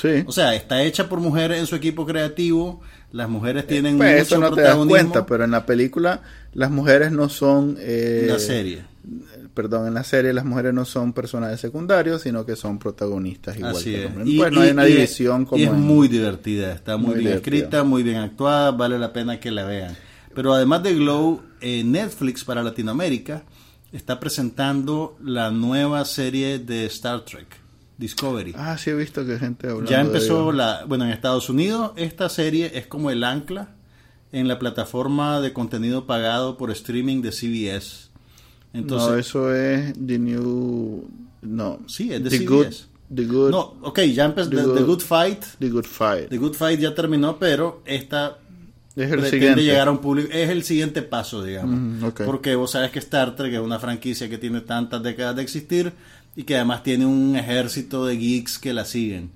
[0.00, 0.24] Sí.
[0.26, 2.80] O sea, está hecha por mujeres en su equipo creativo.
[3.12, 6.22] Las mujeres tienen Pues mucho eso no te das protagonismo cuenta, pero en la película
[6.54, 8.82] las mujeres no son eh, la serie.
[9.52, 13.74] Perdón, en la serie las mujeres no son personajes secundarios, sino que son protagonistas igual
[13.76, 14.02] Así que es.
[14.04, 14.36] los hombres.
[14.38, 17.14] Pues no hay una y- división como y es en- muy divertida, está muy, Muy
[17.16, 17.56] bien divertida.
[17.56, 19.96] escrita, muy bien actuada, vale la pena que la vean.
[20.34, 23.42] Pero además de Glow, eh, Netflix para Latinoamérica
[23.92, 27.48] está presentando la nueva serie de Star Trek,
[28.00, 28.54] Discovery.
[28.56, 30.52] Ah, sí he visto que gente hablando ya de empezó ello.
[30.52, 33.74] la, bueno, en Estados Unidos esta serie es como el ancla
[34.32, 38.08] en la plataforma de contenido pagado por streaming de CBS.
[38.72, 41.04] Entonces, no, eso es The New...
[41.42, 41.80] No.
[41.86, 42.46] Sí, es de The CBS.
[42.48, 42.74] Good...
[43.16, 43.50] The Good...
[43.50, 45.44] no, ok, ya empezó The The, Good- The Good Fight.
[45.58, 46.28] The Good Fight.
[46.30, 48.38] The Good Fight ya terminó, pero esta
[48.96, 49.62] es el siguiente.
[49.62, 50.28] llegar a un público.
[50.32, 51.76] Es el siguiente paso, digamos.
[51.78, 52.20] Mm, ok.
[52.24, 55.92] Porque vos sabes que Star Trek es una franquicia que tiene tantas décadas de existir
[56.36, 59.30] y que además tiene un ejército de geeks que la siguen.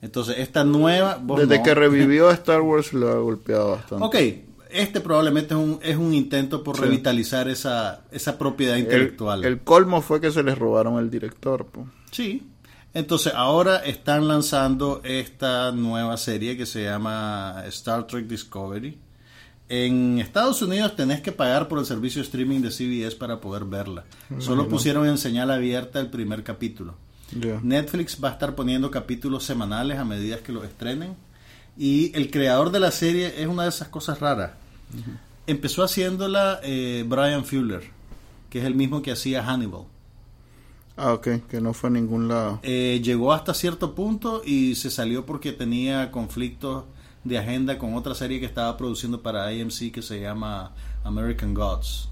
[0.00, 1.20] Entonces, esta nueva.
[1.38, 1.62] Desde no.
[1.64, 4.04] que revivió Star Wars lo ha golpeado bastante.
[4.04, 4.16] Ok,
[4.70, 6.82] este probablemente es un, es un intento por Sí.
[6.82, 9.44] revitalizar esa, esa propiedad El, intelectual.
[9.44, 11.66] el colmo fue que se les robaron el director.
[11.66, 11.86] po.
[12.10, 12.48] Sí.
[12.94, 18.98] Entonces ahora están lanzando esta nueva serie que se llama Star Trek Discovery.
[19.68, 23.64] En Estados Unidos tenés que pagar por el servicio de streaming de CBS para poder
[23.64, 24.04] verla.
[24.38, 26.94] Solo pusieron en señal abierta el primer capítulo.
[27.62, 31.16] Netflix va a estar poniendo capítulos semanales a medida que los estrenen.
[31.76, 34.52] Y el creador de la serie es una de esas cosas raras.
[35.46, 37.82] Empezó haciéndola eh, Brian Fuller,
[38.50, 39.84] que es el mismo que hacía Hannibal.
[40.96, 42.60] Ah, ok, que no fue a ningún lado.
[42.62, 46.84] Eh, llegó hasta cierto punto y se salió porque tenía conflictos
[47.24, 50.72] de agenda con otra serie que estaba produciendo para AMC que se llama
[51.04, 52.08] American Gods.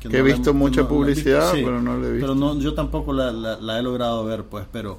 [0.00, 2.26] Que no he visto mucha no- publicidad, pero no la he visto.
[2.26, 4.98] Pero no, yo tampoco la, la- la he logrado ver, pues, pero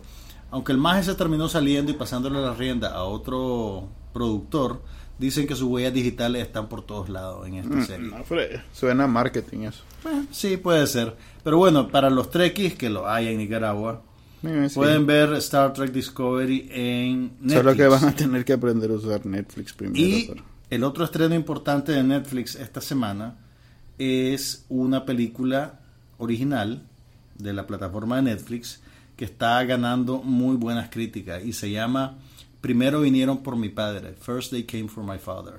[0.51, 4.81] aunque el más se terminó saliendo y pasándole la rienda a otro productor,
[5.17, 8.07] dicen que sus huellas digitales están por todos lados en esta serie.
[8.09, 9.83] No, pero suena a marketing eso.
[10.05, 11.15] Eh, sí, puede ser.
[11.43, 14.01] Pero bueno, para los trekkies que lo hay en Nicaragua,
[14.41, 14.75] Sí.
[14.75, 17.53] Pueden ver Star Trek Discovery en Netflix.
[17.53, 20.03] Solo que van a tener que aprender a usar Netflix primero.
[20.03, 23.35] Y pero- el otro estreno importante de Netflix esta semana
[23.99, 25.79] es una película
[26.17, 26.81] original
[27.37, 28.81] de la plataforma de Netflix
[29.15, 32.17] que está ganando muy buenas críticas y se llama
[32.61, 35.55] Primero vinieron por mi padre, First They Came for My Father,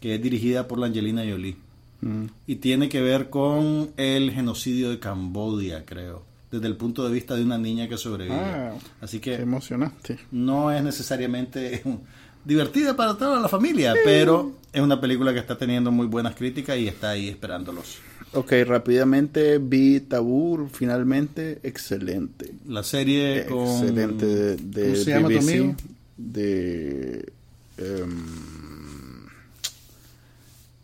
[0.00, 1.56] que es dirigida por la Angelina Jolie
[2.00, 2.26] Mm.
[2.46, 6.22] y tiene que ver con el genocidio de Cambodia, creo,
[6.54, 8.36] desde el punto de vista de una niña que sobrevive.
[8.36, 10.18] Ah, Así que emocionante.
[10.30, 11.82] no es necesariamente
[12.44, 16.78] divertida para toda la familia, pero es una película que está teniendo muy buenas críticas
[16.78, 17.98] y está ahí esperándolos.
[18.32, 22.52] Ok, rápidamente vi Tabú, finalmente, excelente.
[22.68, 23.66] La serie con...
[23.66, 25.76] Excelente de, de ¿Cómo se llama tu BBC, amigo?
[26.16, 27.32] de
[27.78, 28.24] em,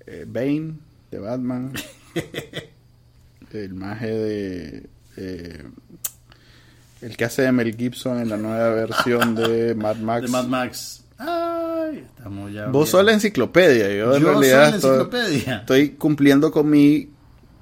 [0.07, 0.75] eh, Bane,
[1.11, 1.73] de Batman,
[3.53, 4.87] el maje de
[5.21, 5.65] eh,
[7.03, 10.23] el que hace de Mel Gibson en la nueva versión de Mad Max.
[10.23, 11.05] De Mad Max.
[11.19, 12.67] Ay, estamos ya...
[12.67, 12.87] Vos bien.
[12.93, 15.57] sos la enciclopedia, yo en Yo soy realidad la estoy- enciclopedia.
[15.59, 17.11] estoy cumpliendo con mi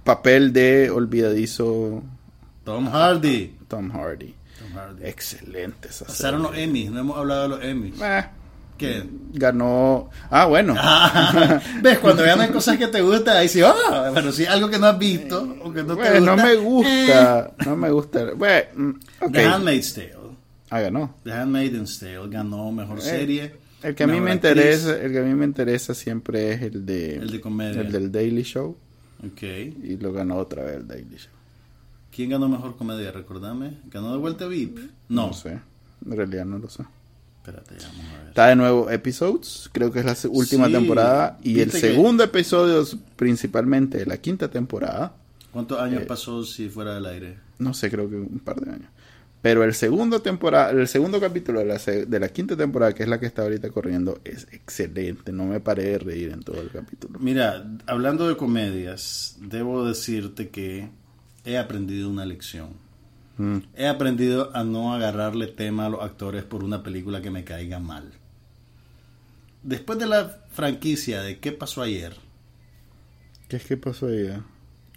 [0.05, 2.03] papel de olvidadizo
[2.64, 3.57] Tom Hardy.
[3.68, 4.35] Tom Hardy.
[4.59, 5.03] Tom Hardy.
[5.05, 6.57] Excelente esa Pasaron los.
[6.57, 7.94] Emmys, no hemos hablado de los Emmys.
[8.01, 8.25] Eh,
[8.78, 9.02] ¿Qué?
[9.32, 10.08] ganó.
[10.30, 10.74] Ah, bueno.
[10.78, 11.98] Ah, ¿Ves?
[11.98, 14.98] Cuando ganan cosas que te gustan, ahí sí, ah, pero si algo que no has
[14.98, 16.36] visto o que no te Bueno, gusta.
[16.36, 16.56] no me eh.
[16.56, 17.52] gusta.
[17.66, 18.24] No me gusta.
[18.34, 19.32] Bueno, mm.
[19.32, 20.14] The Handmaid's Tale.
[20.70, 21.14] Ah, ganó.
[21.24, 23.54] The Handmaid's Tale ganó mejor serie.
[23.82, 24.52] El que a mí me actriz.
[24.54, 27.80] interesa, el que a mí me interesa siempre es el de El de comedia.
[27.80, 28.76] el del Daily Show
[29.24, 29.42] Ok.
[29.42, 31.32] y lo ganó otra vez el Daily Show.
[32.14, 33.12] ¿Quién ganó mejor comedia?
[33.12, 33.78] Recordame.
[33.90, 34.78] ¿Ganó de vuelta VIP?
[35.08, 35.28] No.
[35.28, 35.60] No sé,
[36.04, 36.82] en realidad no lo sé.
[37.38, 38.29] Espérate, vamos a ver.
[38.29, 41.92] Está de nuevo Episodes, creo que es la última Sí, temporada y el viste que-
[41.94, 45.14] segundo episodio es principalmente de la quinta temporada.
[45.53, 47.38] ¿Cuántos años Eh, pasó si fuera del aire?
[47.59, 48.90] No sé, creo que un par de años.
[49.40, 53.09] Pero el segundo temporada, el segundo capítulo de la, de la quinta temporada, que es
[53.09, 55.33] la que está ahorita corriendo, es excelente.
[55.33, 57.19] No me paré de reír en todo el capítulo.
[57.21, 60.90] Mira, hablando de comedias, debo decirte que
[61.44, 62.71] he aprendido una lección.
[63.38, 63.58] Mm.
[63.76, 67.78] He aprendido a no agarrarle tema a los actores por una película que me caiga
[67.78, 68.12] mal.
[69.62, 72.16] Después de la franquicia de ¿Qué pasó ayer?
[73.48, 74.40] ¿Qué es que pasó eh?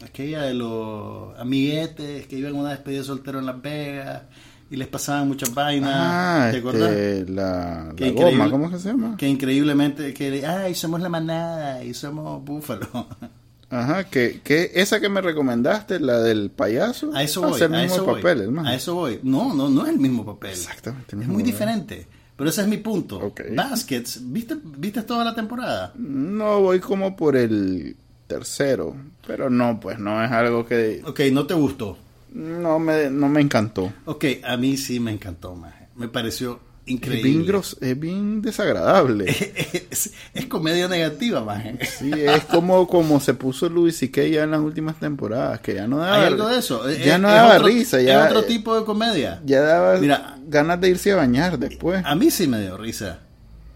[0.03, 4.23] Aquella de los amiguetes que iban a una despedida de soltero en Las Vegas
[4.71, 5.93] y les pasaban muchas vainas.
[5.93, 6.91] Ah, ¿Te acuerdas?
[6.91, 9.15] este, la, goma, ¿cómo que se llama?
[9.17, 12.87] Que increíblemente, que, ay, somos la manada y somos búfalo.
[13.71, 17.57] Ajá, que, que esa que me recomendaste, la del payaso, A eso voy.
[17.57, 18.67] ser el a mismo eso voy, papel, hermano.
[18.69, 19.19] A eso voy.
[19.23, 20.51] No, no, no es el mismo papel.
[20.51, 22.05] Exactamente Es muy diferente.
[22.35, 23.17] Pero ese es mi punto.
[23.19, 23.41] Ok.
[23.55, 25.93] Baskets, ¿viste, ¿viste toda la temporada?
[25.95, 27.95] No voy como por el
[28.27, 28.95] tercero,
[29.27, 31.97] pero no, pues no es algo que Ok, no te gustó.
[32.33, 33.93] no me, no me encantó.
[34.05, 35.87] Ok, a mí sí me encantó, maje.
[35.95, 36.59] Me pareció
[36.91, 37.29] Es increíble.
[37.29, 39.25] bien, gros- es bien desagradable.
[39.91, 41.77] es, es comedia negativa, maje.
[41.85, 44.23] Sí, es como, como se puso Louis C.K.
[44.23, 46.89] ya en las últimas temporadas, que ya no daba, Hay algo de eso.
[46.89, 49.41] ya Es- no es daba otro- risa, ya, Es otro tipo de comedia.
[49.45, 50.37] ya daba Mira.
[50.47, 52.03] ganas de irse a bañar después.
[52.05, 53.19] A mí sí me dio risa.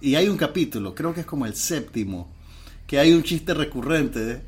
[0.02, 2.30] Y hay un capítulo, creo que es como el séptimo,
[2.86, 4.42] que hay un chiste recurrente de,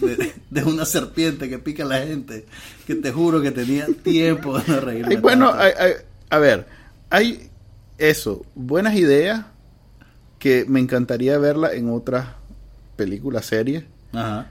[0.00, 2.46] de- de una serpiente que pica a la gente,
[2.86, 5.16] que te juro que tenía tiempo de no reírme.
[5.16, 5.64] Bueno, tanto.
[5.64, 5.92] hay- hay-
[6.28, 6.66] a ver,
[7.10, 7.49] hay
[8.00, 9.44] eso, buenas ideas
[10.38, 12.26] que me encantaría verla en otras
[12.96, 14.50] películas, series, Ajá.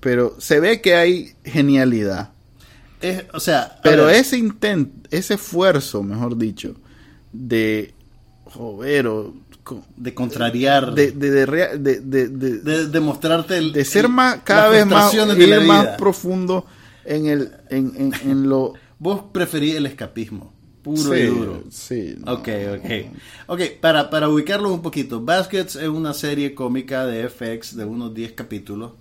[0.00, 2.30] pero se ve que hay genialidad.
[3.00, 6.74] Es, o sea, Pero ver, ese intento, ese esfuerzo, mejor dicho,
[7.32, 7.92] de
[8.44, 9.34] joder o
[9.96, 14.86] de contrariar, de, de, de, de, de, mostrarte el, de ser el- más, cada vez
[14.86, 16.64] más, ir más profundo
[17.04, 20.54] en el, en, en, en lo Vos preferís el escapismo,
[20.86, 21.62] puro sí, y duro.
[21.70, 22.32] sí, no.
[22.34, 22.90] Ok, ok.
[23.48, 28.14] Ok, para, para ubicarlo un poquito, Baskets es una serie cómica de FX de unos
[28.14, 28.92] 10 capítulos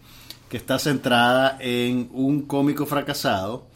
[0.50, 3.68] que está centrada en un cómico fracasado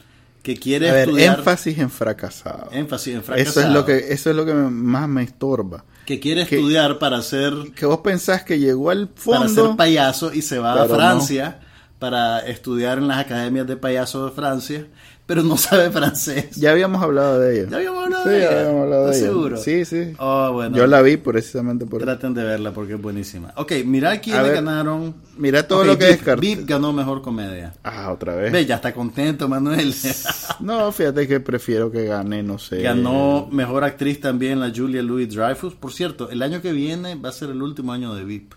[0.43, 1.39] que quiere A ver, estudiar...
[1.39, 2.69] énfasis en fracasado.
[2.71, 3.49] énfasis en fracasado.
[3.59, 5.83] Eso es lo que, eso es lo que me- más me estorba.
[6.05, 9.75] Que quiere que- estudiar para ser, Que vos pensás que llegó al para ser fondo.
[9.77, 10.95] payaso y se va a no.
[10.95, 11.59] Francia
[11.99, 14.87] para estudiar en las academias de payasos de Francia,
[15.29, 16.55] pero no sabe francés.
[16.55, 17.69] Ya habíamos hablado de ello.
[17.69, 18.59] ¿Ya habíamos hablado sí, de ya ella?
[18.61, 19.31] habíamos hablado de ¿Estás ello.
[19.31, 19.57] seguro?
[19.57, 20.13] Sí, sí.
[20.17, 20.75] Oh, bueno.
[20.75, 23.53] Yo la vi precisamente por Traten de verla porque es buenísima.
[23.55, 25.13] Ok, mira quiénes ganaron.
[25.37, 26.41] mira todo lo que descarté.
[26.41, 27.73] Vip ganó mejor comedia.
[27.83, 28.51] Ah, otra vez.
[28.51, 29.93] Ve, ya está contento, Manuel.
[30.61, 32.81] No, fíjate que prefiero que gane, no sé.
[32.81, 35.75] ganó mejor actriz también la Julia Louis Dreyfus.
[35.75, 38.53] Por cierto, el año que viene va a ser el último año de VIP.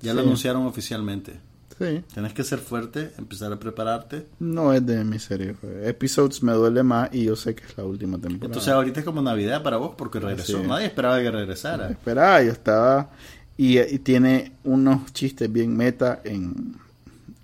[0.00, 0.26] Ya lo Sí.
[0.26, 1.38] anunciaron oficialmente.
[1.84, 4.26] Sí, Tienes que ser fuerte, empezar a prepararte.
[4.38, 5.54] no es de mi serie.
[5.54, 5.88] fue.
[5.88, 8.46] Episodes me duele más y yo sé que es la última temporada.
[8.46, 10.60] Entonces ahorita es como Navidad para vos porque regresó.
[10.62, 10.66] Sí.
[10.68, 11.88] Nadie esperaba que regresara.
[11.90, 13.10] Esperaba, yo estaba.
[13.56, 16.76] Y, y tiene unos chistes bien meta en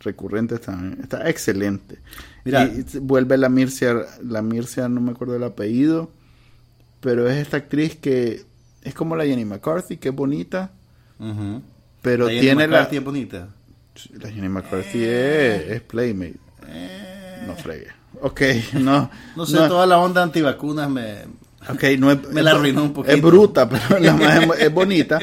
[0.00, 0.98] recurrentes también.
[1.02, 1.98] Está excelente.
[2.44, 2.64] Mira.
[2.64, 6.10] Y vuelve la Mircia, la Mircia, no me acuerdo el apellido,
[7.00, 8.42] pero es esta actriz que
[8.82, 10.70] es como la Jenny McCarthy, que es bonita,
[11.18, 11.60] Ujú.
[12.00, 12.76] pero La Jenny tiene la.
[12.78, 13.48] McCarthy es bonita.
[14.20, 16.36] La Jenny McCarthy es, es Playmate.
[17.46, 17.88] No fregue.
[18.20, 18.40] Ok,
[18.74, 19.10] no.
[19.36, 21.24] No sé, toda la onda antivacunas me...
[21.68, 23.14] Ok, no es, Me la arruinó un poquito.
[23.14, 25.18] Es bruta, pero la más es, es bonita,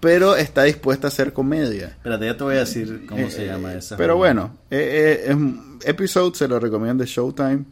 [0.00, 1.86] pero está dispuesta a hacer comedia.
[1.88, 3.96] Espérate, ya te voy a decir cómo se Eh, llama esa.
[3.96, 5.36] Pero bueno, eh, eh,
[5.84, 7.64] episode se lo recomiendo de Showtime.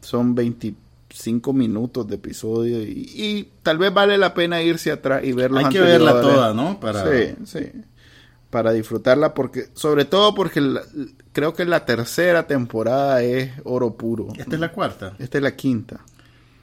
[0.00, 5.32] Son 25 minutos de episodio y, y tal vez vale la pena irse atrás y
[5.32, 6.78] ver los Hay que verla toda, ¿no?
[6.78, 7.04] Para...
[7.10, 7.60] Sí, sí.
[8.54, 10.82] Para disfrutarla porque sobre todo porque la-
[11.32, 14.28] creo que la tercera temporada es oro puro.
[14.38, 15.14] Esta es la cuarta.
[15.18, 16.00] Esta es la quinta.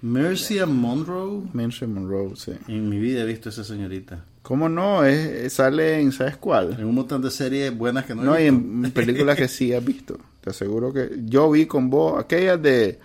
[0.01, 1.43] Mercia Monroe.
[1.53, 2.53] Marsha Monroe, sí.
[2.67, 4.25] En mi vida he visto a esa señorita.
[4.41, 5.03] ¿Cómo no?
[5.05, 6.75] Es, es- sale en, ¿sabes cuál?
[6.79, 8.87] En un montón de series buenas que no he No, y visto.
[8.87, 10.17] en, películas que sí has visto.
[10.41, 12.99] Te aseguro que yo vi con vos aquellas de,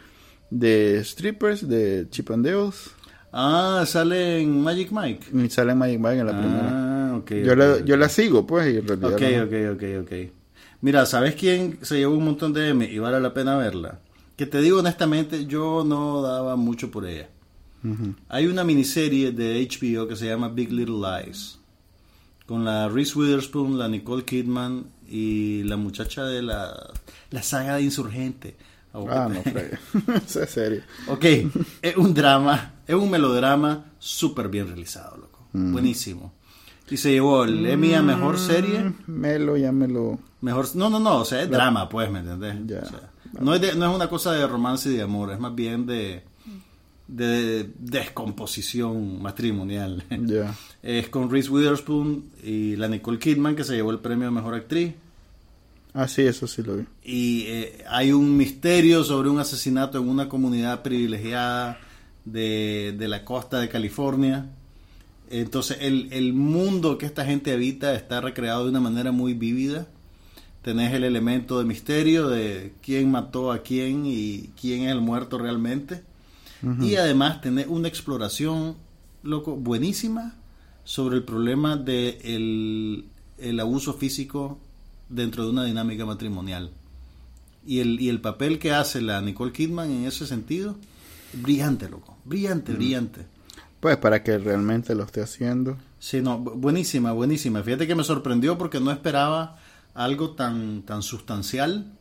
[0.49, 2.93] de strippers, de Chip and Dale's,
[3.39, 5.27] Ah, sale en Magic Mike.
[5.45, 6.69] y sale Magic Mike en la primera.
[7.13, 7.31] Ah, ok.
[7.45, 7.85] Yo, ok, la, ok.
[7.85, 9.45] yo la sigo, pues, y en realidad Ok, no.
[9.45, 10.33] ok, ok, ok.
[10.81, 14.01] Mira, ¿sabes quién se llevó un montón de M y vale la pena verla?
[14.37, 17.29] Que te digo honestamente, yo no daba mucho por ella.
[18.29, 21.59] Hay una miniserie de HBO que se llama Big Little Lies.
[22.47, 26.75] Con la Reese Witherspoon, la Nicole Kidman y la muchacha de la,
[27.31, 28.57] la saga de Insurgente.
[29.11, 29.79] Ah, no, fregue.
[30.27, 30.83] Esa es serio.
[31.09, 31.25] Ok,
[31.83, 35.47] es un drama, es un melodrama súper bien realizado, loco.
[35.53, 36.33] Buenísimo.
[36.89, 38.81] Y se llevó el Emmy a mejor serie.
[38.81, 40.19] Mm, Melo, ya me lo...
[40.41, 42.57] Mejor, no, no, no, o sea, es drama, pues, ¿me entendés?
[42.67, 42.79] Ya.
[42.81, 45.41] O sea, no, es de- no es una cosa de romance y de amor, es
[45.41, 46.23] más bien de,
[47.09, 50.05] de descomposición matrimonial.
[50.11, 50.55] Ya.
[50.83, 54.55] Es con Reese Witherspoon y la Nicole Kidman que se llevó el premio a mejor
[54.55, 54.95] actriz.
[55.99, 56.85] Ah, sí, eso sí lo vi.
[57.03, 61.81] Y eh, hay un misterio sobre un asesinato en una comunidad privilegiada
[62.27, 64.45] de, de la costa de California.
[65.31, 69.87] Entonces el, el mundo que esta gente habita está recreado de una manera muy vívida.
[70.61, 75.39] Tenés el elemento de misterio de quién mató a quién y quién es el muerto
[75.39, 76.03] realmente.
[76.81, 78.77] Y además tenés una exploración,
[79.23, 80.35] loco, buenísima
[80.85, 83.07] sobre el problema de el,
[83.39, 84.59] el abuso físico
[85.09, 86.71] dentro de una dinámica matrimonial.
[87.65, 90.77] Y el, y el papel que hace la Nicole Kidman en ese sentido,
[91.33, 93.27] brillante, loco, brillante, brillante.
[93.81, 95.77] Pues para que realmente lo esté haciendo.
[95.99, 97.63] Sí, no, bu- buenísima, buenísima.
[97.63, 99.59] Fíjate que me sorprendió porque no esperaba
[99.95, 101.93] algo tan, tan sustancial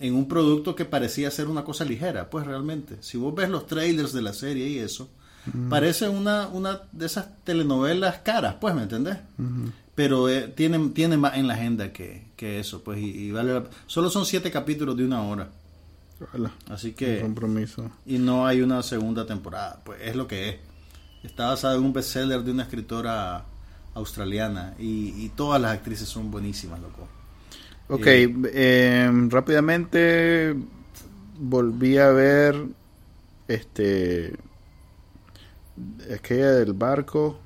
[0.00, 2.96] en un producto que parecía ser una cosa ligera, pues realmente.
[3.00, 5.10] Si vos ves los trailers de la serie y eso,
[5.68, 9.18] parece una, una de esas telenovelas caras, pues, ¿me entendés?
[9.94, 13.52] Pero eh, tiene, tiene más en la agenda que, que eso, pues, y, y vale
[13.54, 15.50] la- Solo son siete capítulos de una hora,
[16.70, 17.20] así que...
[17.20, 17.90] compromiso.
[18.06, 20.56] Y no hay una segunda temporada, pues es lo que es.
[21.24, 23.44] Está basado en un bestseller de una escritora
[23.94, 27.08] australiana y, y todas las actrices son buenísimas, loco.
[27.88, 30.54] Ok, Eh, eh, rápidamente
[31.40, 32.66] volví a ver
[33.48, 34.36] este
[36.14, 37.38] aquella del barco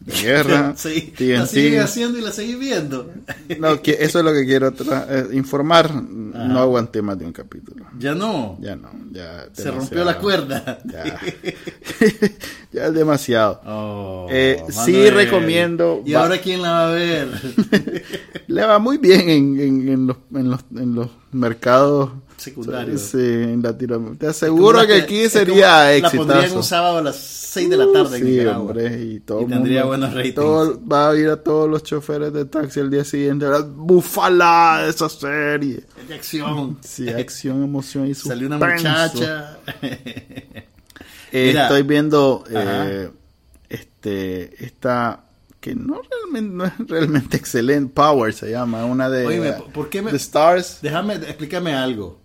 [0.00, 1.46] de guerra sí, la TNT.
[1.48, 3.10] siguen haciendo y la siguen viendo.
[3.58, 5.90] No, que eso es lo que quiero eh, informar.
[5.94, 7.86] No aguanté más de un capítulo.
[7.98, 10.78] Ya no, Ya no, ya se rompió la cuerda.
[10.84, 11.18] Ya,
[12.72, 13.60] ya es demasiado.
[13.66, 17.28] Oh, Eh, sí recomiendo- ¿Y va- ahora quién la va a ver?
[18.48, 23.00] Le va muy bien en, en, en los, en, los, en los mercados Secundarios.
[23.00, 24.18] Sí, en Latinoamérica.
[24.18, 27.90] Te aseguro que aquí sería como La pondrían un sábado a las 6 de la
[27.92, 28.60] tarde en sí, Nicaragua.
[28.70, 30.34] hombre, y todo Y el tendría mundo- buenos ratings.
[30.34, 33.46] todo- va a ir a todos los choferes de taxi el día siguiente.
[33.46, 35.84] La bufala de esa serie.
[36.00, 36.78] Es de acción.
[36.82, 38.88] Sí, acción, emoción y Salió una suspenso.
[39.18, 39.58] muchacha.
[41.32, 43.10] Eh, estoy viendo eh,
[43.68, 45.24] este esta
[45.60, 50.02] que no realmente no es realmente excelente Power se llama una de Oíme, ¿por qué
[50.02, 52.20] me- The Stars Déjame, explícame algo.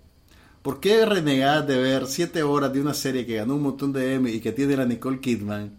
[0.62, 4.14] ¿Por qué renegas de ver 7 horas de una serie que ganó un montón de
[4.16, 5.72] Emmy y que tiene la Nicole Kidman?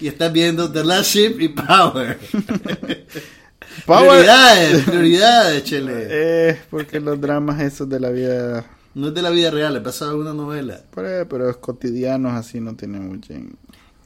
[0.00, 2.18] Y estás viendo The Last Ship y Power.
[3.86, 5.92] Power Prioridades, prioridades, chele.
[6.08, 8.64] eh, porque los dramas esos de la vida
[8.94, 10.82] No es de la vida real, es basado en una novela.
[10.94, 13.56] pero, pero es cotidianos así no tiene mucho en-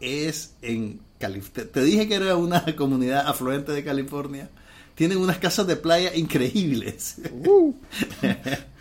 [0.00, 1.64] Es en California.
[1.64, 4.50] Te, te dije que era una comunidad afluente de California.
[4.94, 7.16] Tienen unas casas de playa increíbles.
[7.32, 7.74] Uh.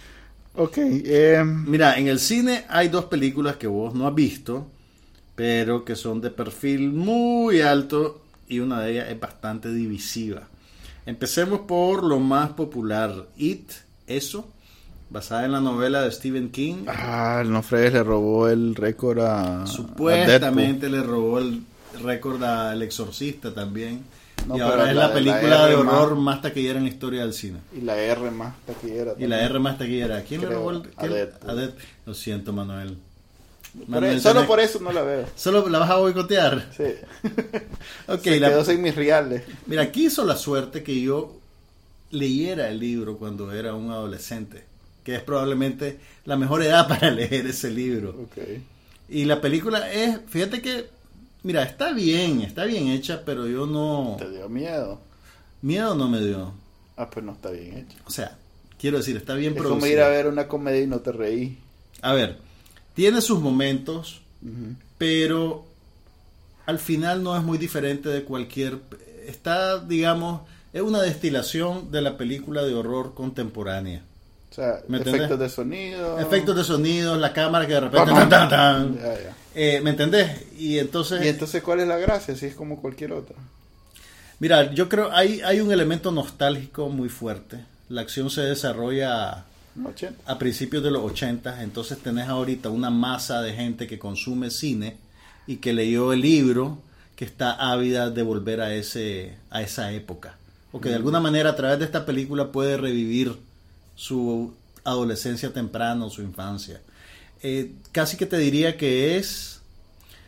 [0.56, 4.68] ok eh, Mira, en el cine hay dos películas que vos no has visto,
[5.36, 10.43] pero que son de perfil muy alto y una de ellas es bastante divisiva.
[11.06, 13.72] Empecemos por lo más popular, It,
[14.08, 14.47] eso,
[15.10, 16.86] basada en la novela de Stephen King.
[16.88, 21.64] ah no le robó el récord a a Supuestamente le robó el
[22.04, 24.04] récord al Exorcista también.
[24.48, 26.78] No, y pero ahora es la la, de la película de más- horror más taquillera
[26.80, 27.60] en la historia del cine.
[27.78, 30.22] Y la R más taquillera Y la R más taquillera.
[30.24, 31.14] ¿Quién le Creo, robó el a quién?
[31.14, 31.50] Deadpool.
[31.50, 31.82] A Deadpool.
[32.06, 32.98] Lo siento, Manuel.
[33.78, 36.68] Por Manuel, eso- solo por eso no la veo ¿Solo la vas a boicotear?
[36.76, 36.84] sí
[38.08, 41.39] Ok, se la- quedó sin mis reales mira, aquí hizo la suerte que yo
[42.10, 44.66] leyera el libro cuando era un adolescente,
[45.06, 48.10] que es probablemente la mejor edad para leer ese libro.
[48.10, 48.44] ok
[49.08, 50.89] Y la película es, fíjate que,
[51.44, 55.00] mira, está bien, está bien hecha, pero yo no, te dio miedo
[55.62, 56.54] miedo no me dio.
[56.98, 58.38] ah pues no está bien hecho O sea,
[58.80, 59.94] quiero decir, está bien es como producida.
[59.94, 61.58] ir a ver una comedia y no te reí
[62.02, 62.38] A ver,
[62.94, 64.22] tiene sus momentos,
[64.98, 65.66] pero
[66.66, 68.80] al final no es muy diferente de cualquier...
[69.28, 70.42] Está, digamos,
[70.74, 74.04] es una destilación de la película de horror contemporánea.
[74.52, 75.22] O sea ¿Me entendés?
[75.22, 78.06] efectos de sonido Efectos de sonidos, la cámara que de repente...
[78.06, 78.95] Pam, pam, tan, tan, tan.
[78.95, 79.36] Ya, ya.
[79.56, 80.30] Eh, ¿Me entendés?
[80.58, 81.26] Y entonces...
[81.26, 83.36] y entonces cuál es la gracia si es como cualquier otra
[84.41, 87.60] Mira, yo creo hay hay un elemento nostálgico muy fuerte.
[87.89, 89.45] La acción se desarrolla
[89.86, 94.49] 80 a principios de los 80, entonces tenés ahorita una masa de gente que consume
[94.49, 94.97] cine
[95.45, 96.80] y que leyó el libro,
[97.16, 100.38] que está ávida de volver a ese a esa época,
[100.72, 103.38] o que de alguna manera a través de esta película puede revivir
[104.02, 104.52] su
[104.84, 106.82] adolescencia temprana o su infancia.
[107.43, 109.62] Eh, casi que te diría que es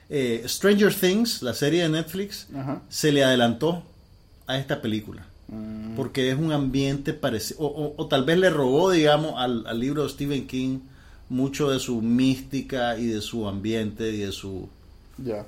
[0.10, 2.84] eh, Stranger Things, la serie de Netflix, Ajá.
[2.88, 3.84] se le adelantó
[4.46, 5.26] a esta película.
[5.48, 10.04] Mm, Porque es un ambiente parecido, o, tal vez le robó, digamos, al, al libro
[10.04, 10.80] de Stephen King
[11.30, 14.70] mucho de su mística y de su ambiente y de su,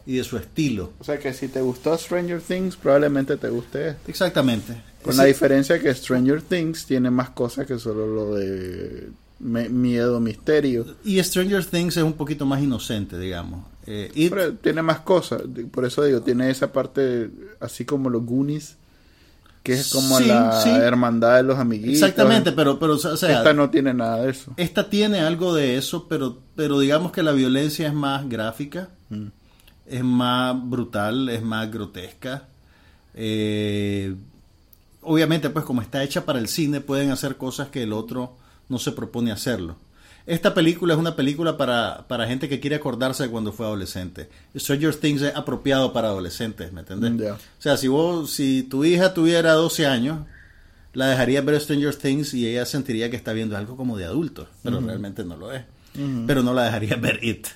[0.07, 0.93] y de su estilo.
[0.99, 4.09] o sea que si te gustó Stranger Things probablemente te guste esto.
[4.09, 4.73] Exactamente.
[5.05, 10.19] Con la diferencia que Stranger Things tiene más cosas que solo lo de me- miedo,
[10.19, 10.85] misterio.
[11.03, 13.65] Y Stranger Things es un poquito más inocente, digamos.
[13.87, 15.41] Eh, It- Pero tiene más cosas.
[15.71, 17.29] Por eso digo, tiene esa parte
[17.59, 18.77] así como los Goonies,
[19.61, 20.69] que es como Sí, la sí.
[20.69, 21.95] hermandad de los amiguitos.
[21.95, 24.53] exactamente, pero, pero o sea, Esta no tiene nada de eso.
[24.57, 29.27] esta tiene algo de eso, pero, pero digamos que la violencia es más gráfica, Mm.
[29.87, 32.47] es más brutal, es más grotesca.
[33.15, 34.15] Eh,
[35.05, 38.35] obviamente, pues como está hecha para el cine, pueden hacer cosas que el otro
[38.69, 39.77] no se propone hacerlo.
[40.27, 44.27] Esta película es una película para, para gente que quiere acordarse de cuando fue adolescente.
[44.57, 47.31] Stranger Things es apropiado para adolescentes, ¿me entendés?
[47.31, 50.25] O sea, si vos, si tu hija tuviera 12 años,
[50.93, 54.47] la dejaría ver Stranger Things y ella sentiría que está viendo algo como de adultos,
[54.63, 55.63] pero realmente no lo es.
[56.25, 57.47] Pero no la dejaría ver It,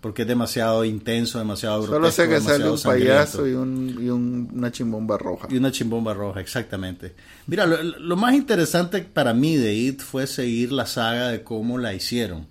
[0.00, 1.96] Porque es demasiado intenso, demasiado grotesco.
[1.96, 5.48] Solo sé que sale un payaso y, un, y un- una chimbomba roja.
[5.50, 7.14] Y una chimbomba roja, exactamente.
[7.48, 11.78] Mira, lo, lo más interesante para mí de It fue seguir la saga de cómo
[11.78, 12.46] la hicieron.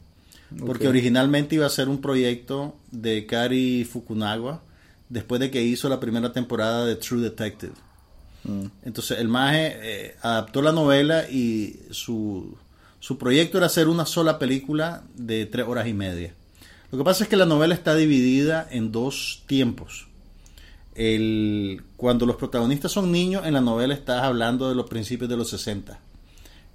[0.65, 4.61] Porque originalmente iba a ser un proyecto de Kari Fukunaga
[5.09, 7.73] después de que hizo la primera temporada de True Detective.
[8.43, 8.65] Mm.
[8.83, 12.55] Entonces el maje eh, adaptó la novela y su,
[12.99, 16.33] su proyecto era hacer una sola película de tres horas y media.
[16.91, 20.07] Lo que pasa es que la novela está dividida en dos tiempos.
[20.93, 25.35] El, cuando los protagonistas son niños, en la novela estás hablando de los principios de
[25.37, 25.99] los 60.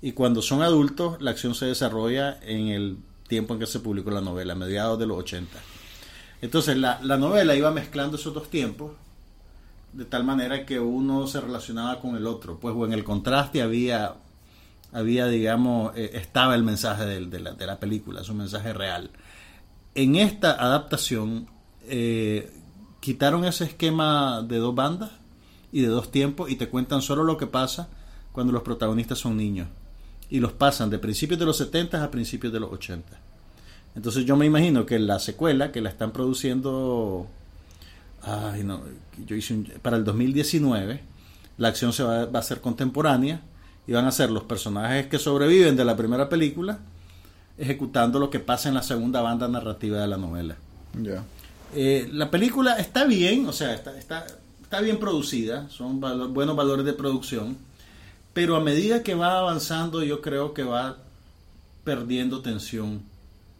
[0.02, 2.96] Y cuando son adultos, la acción se desarrolla en el
[3.28, 5.56] tiempo en que se publicó la novela, mediados de los 80.
[6.42, 8.92] Entonces la, la novela iba mezclando esos dos tiempos
[9.92, 12.58] de tal manera que uno se relacionaba con el otro.
[12.58, 14.14] Pues en el contraste había,
[14.92, 18.72] había digamos, eh, estaba el mensaje del- de, la, de la película, es un mensaje
[18.72, 19.10] real.
[19.94, 21.46] En esta adaptación
[21.88, 22.52] eh,
[23.00, 25.10] quitaron ese esquema de dos bandas
[25.72, 27.88] y de dos tiempos y te cuentan solo lo que pasa
[28.32, 29.68] cuando los protagonistas son niños.
[30.30, 33.18] Y los pasan de principios de los 70 a principios de los 80.
[33.96, 37.26] Entonces yo me imagino que la secuela que la están produciendo
[38.22, 38.82] Ay, no,
[39.26, 41.00] yo hice un- para el 2019
[41.56, 43.40] la acción se va, va a ser contemporánea
[43.86, 46.78] y van a ser los personajes que sobreviven de la primera película
[47.60, 50.56] ejecutando lo que pasa en la segunda banda narrativa de la novela.
[51.00, 51.22] Ya.
[51.74, 54.26] Eh, la película está bien, o sea, está, está,
[54.62, 57.56] está bien producida, son buenos valores de producción,
[58.32, 60.96] pero a medida que va avanzando yo creo que va
[61.84, 63.02] perdiendo tensión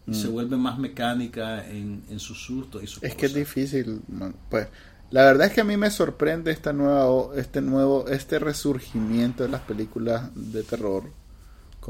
[0.06, 4.00] y se vuelve más mecánica en, en sus sustos y sus Es que es difícil,
[4.08, 4.34] man.
[4.48, 4.66] pues
[5.10, 9.50] la verdad es que a mí me sorprende esta nueva este nuevo este resurgimiento de
[9.50, 11.04] las películas de terror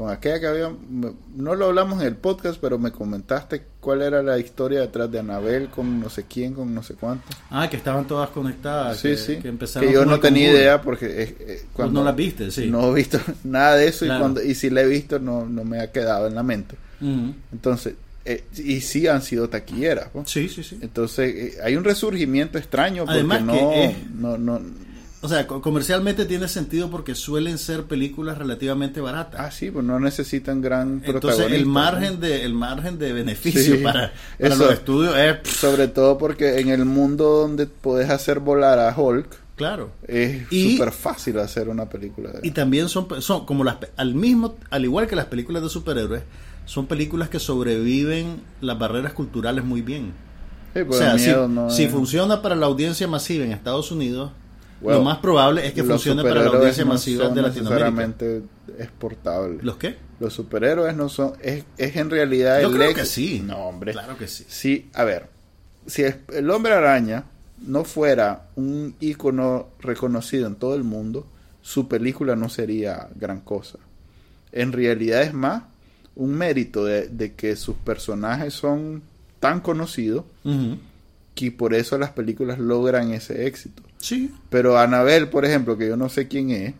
[0.01, 0.71] con aquella que había
[1.35, 5.19] no lo hablamos en el podcast, pero me comentaste cuál era la historia detrás de
[5.19, 7.25] Anabel con no sé quién, con no sé cuánto.
[7.49, 8.97] Ah, que estaban todas conectadas.
[8.97, 9.35] sí, que, sí.
[9.35, 12.49] Que, Que, empezaron yo como no tenía idea porque eh, eh, cuando no las viste,
[12.51, 12.67] sí.
[12.69, 14.17] no he visto nada de eso Claro.
[14.17, 16.75] y cuando y si la he visto no no me ha quedado en la mente.
[17.01, 17.33] Ujú.
[17.51, 17.93] Entonces,
[18.25, 20.25] eh, y sí han sido taquilleras, ¿no?
[20.27, 20.77] Sí, sí, sí.
[20.81, 24.61] Entonces, eh, hay un resurgimiento extraño porque Además no, que es- no, no,
[25.23, 29.39] O sea, co- comercialmente tiene sentido porque suelen ser películas relativamente baratas.
[29.39, 31.55] ah, sí, pues no necesitan gran Entonces protagonista.
[31.55, 31.69] el ¿no?
[31.69, 36.17] margen de el margen de beneficio Sí, para, para los estudios es pff, Sobre todo
[36.17, 39.91] porque en el mundo donde podés hacer volar a Hulk, claro.
[40.07, 44.55] es súper fácil hacer una película de Y también son, son como las al mismo
[44.71, 46.23] al igual que las películas de superhéroes,
[46.65, 50.13] son películas que sobreviven las barreras culturales muy bien.
[50.73, 54.31] Sí, O pues sea, el si, si funciona para la audiencia masiva en Estados Unidos,
[54.83, 58.17] Lo más probable es que funcione para la audiencia no masiva son de Latinoamérica.
[58.79, 59.63] exportables.
[59.63, 59.95] ¿Los qué?
[60.19, 63.41] Los superhéroes no son, es, es en realidad Yo el creo ex- que sí.
[63.45, 63.91] No, hombre.
[63.93, 64.45] Claro que sí.
[64.47, 65.27] Sí, a ver,
[65.87, 67.25] si el hombre araña
[67.65, 71.27] no fuera un ícono reconocido en todo el mundo,
[71.61, 73.77] su película no sería gran cosa.
[74.51, 75.63] En realidad es más
[76.15, 79.01] un mérito de, de que sus personajes son
[79.39, 80.25] tan conocidos
[81.35, 83.81] que por eso las películas logran ese éxito.
[84.01, 84.31] Sí.
[84.49, 86.73] Pero Annabelle, por ejemplo, que yo no sé quién es,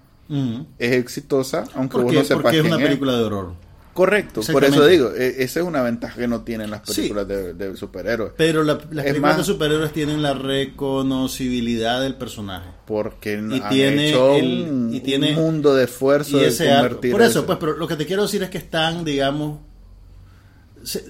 [0.79, 3.53] es exitosa, aunque ¿Por vos no sepas Porque es quién una película de horror.
[3.93, 6.95] Correcto, por eso digo, e- esa es una ventaja que no tienen las Sí.
[6.95, 8.31] películas de, de superhéroes.
[8.37, 12.69] Pero la- las Es películas más- de superhéroes tienen la reconocibilidad del personaje.
[12.87, 16.47] porque Y han tiene hecho el- un, y tiene- un mundo de esfuerzo Y de
[16.47, 19.03] ese arco- convertir Por eso, pues, pero lo que te quiero decir es que están,
[19.03, 19.59] digamos,
[20.83, 21.03] se-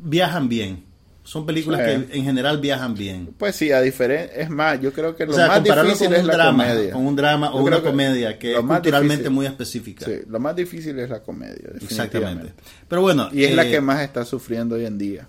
[0.00, 0.83] viajan bien.
[1.24, 2.04] Son películas Sí.
[2.06, 3.34] que en general viajan bien.
[3.38, 6.14] pues sí a diferencia es más yo creo que lo O sea, más difícil con
[6.16, 9.24] es un la drama, comedia con un drama o Yo una comedia que es culturalmente
[9.24, 10.04] difícil- muy específica.
[10.04, 12.52] sí, lo más difícil es la comedia Exactamente.
[12.86, 13.28] Pero bueno.
[13.32, 15.26] y es la eh, que más está sufriendo hoy en día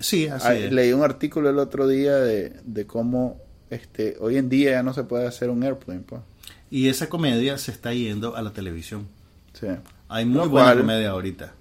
[0.00, 0.72] Sí, así es.
[0.72, 4.94] leí un artículo el otro día de, de cómo este hoy en día ya no
[4.94, 6.22] se puede hacer un airplane pues.
[6.70, 9.06] Y esa comedia se está yendo a la televisión.
[9.52, 9.66] Sí.
[10.08, 11.52] Hay muy Lo buena cual- comedia ahorita.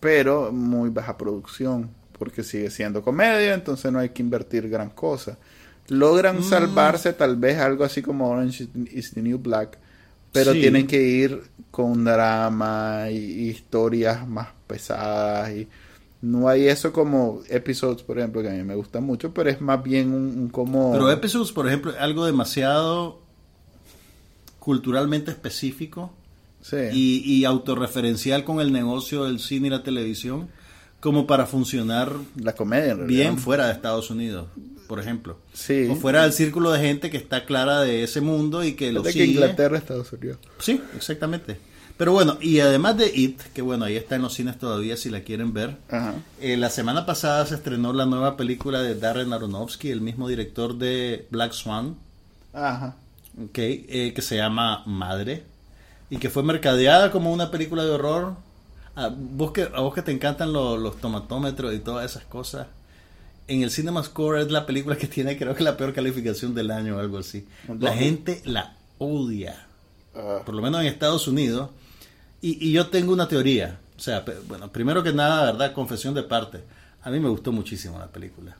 [0.00, 1.90] Pero muy baja producción,
[2.20, 5.38] porque sigue siendo comedia, entonces no hay que invertir gran cosa.
[5.88, 6.42] Logran Mm.
[6.44, 9.76] salvarse tal vez algo así como Orange is the New Black,
[10.30, 10.60] pero Sí.
[10.60, 11.42] tienen que ir
[11.72, 15.66] con drama y, y historias más pesadas y
[16.22, 19.60] no hay eso como episodes, por ejemplo, que a mí me gusta mucho, pero es
[19.62, 20.92] más bien un, un como...
[20.92, 23.18] Pero Episodes, por ejemplo, es algo demasiado
[24.58, 26.12] culturalmente específico
[26.62, 26.76] Sí.
[26.92, 30.48] y, y autorreferencial con el negocio del cine y la televisión
[31.00, 34.46] como para funcionar la comedia en bien fuera de Estados Unidos,
[34.86, 35.38] por ejemplo.
[35.52, 35.88] Sí.
[35.90, 39.02] O fuera del círculo de gente que está clara de ese mundo y que lo
[39.02, 39.32] Desde que sigue.
[39.34, 40.38] Inglaterra, Estados Unidos.
[40.58, 41.58] Sí, exactamente.
[41.96, 45.10] Pero bueno, y además de It, que bueno, ahí está en los cines todavía si
[45.10, 45.76] la quieren ver.
[45.90, 46.14] Ajá.
[46.40, 50.76] eh, la semana pasada se estrenó la nueva película de Darren Aronofsky, el mismo director
[50.78, 51.96] de Black Swan,
[52.54, 52.96] Ajá.
[53.42, 55.44] ok, eh, que se llama Madre,
[56.08, 58.34] y que fue mercadeada como una película de horror.
[59.04, 62.66] A vos que, a vos que te encantan lo- los tomatómetros y todas esas cosas.
[63.48, 66.70] En el Cinema Score es la película que tiene creo que la peor calificación del
[66.70, 67.46] año o algo así.
[67.80, 69.66] La gente la odia
[70.14, 71.70] Ah, por lo menos en Estados Unidos.
[72.42, 73.78] Y, y yo tengo una teoría.
[73.96, 76.62] O sea, bueno, primero que nada, verdad, confesión de parte.
[77.02, 78.56] A mí me gustó muchísimo la película.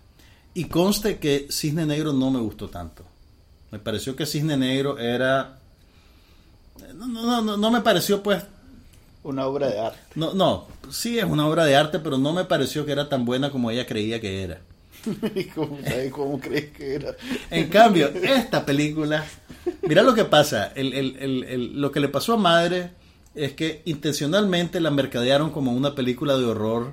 [0.55, 3.05] Y conste que Cisne Negro no me gustó tanto.
[3.71, 5.59] Me pareció que Cisne Negro era...
[6.95, 8.43] No, no, no, no me pareció pues...
[9.23, 9.99] una obra de arte.
[10.15, 13.25] No, no, sí es una obra de arte, pero no me pareció que era tan
[13.25, 14.61] buena como ella creía que era.
[15.35, 17.15] ¿Y cómo, sabes cómo crees que era?
[17.51, 19.25] En cambio, esta película,
[19.83, 22.91] mira lo que pasa, el, el- el- lo que le pasó a Madre
[23.35, 26.93] es que intencionalmente la mercadearon como una película de horror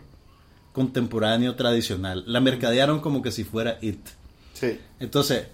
[0.73, 3.99] contemporáneo tradicional, la mercadearon como que si fuera It.
[4.53, 4.80] Sí.
[4.99, 5.47] Entonces,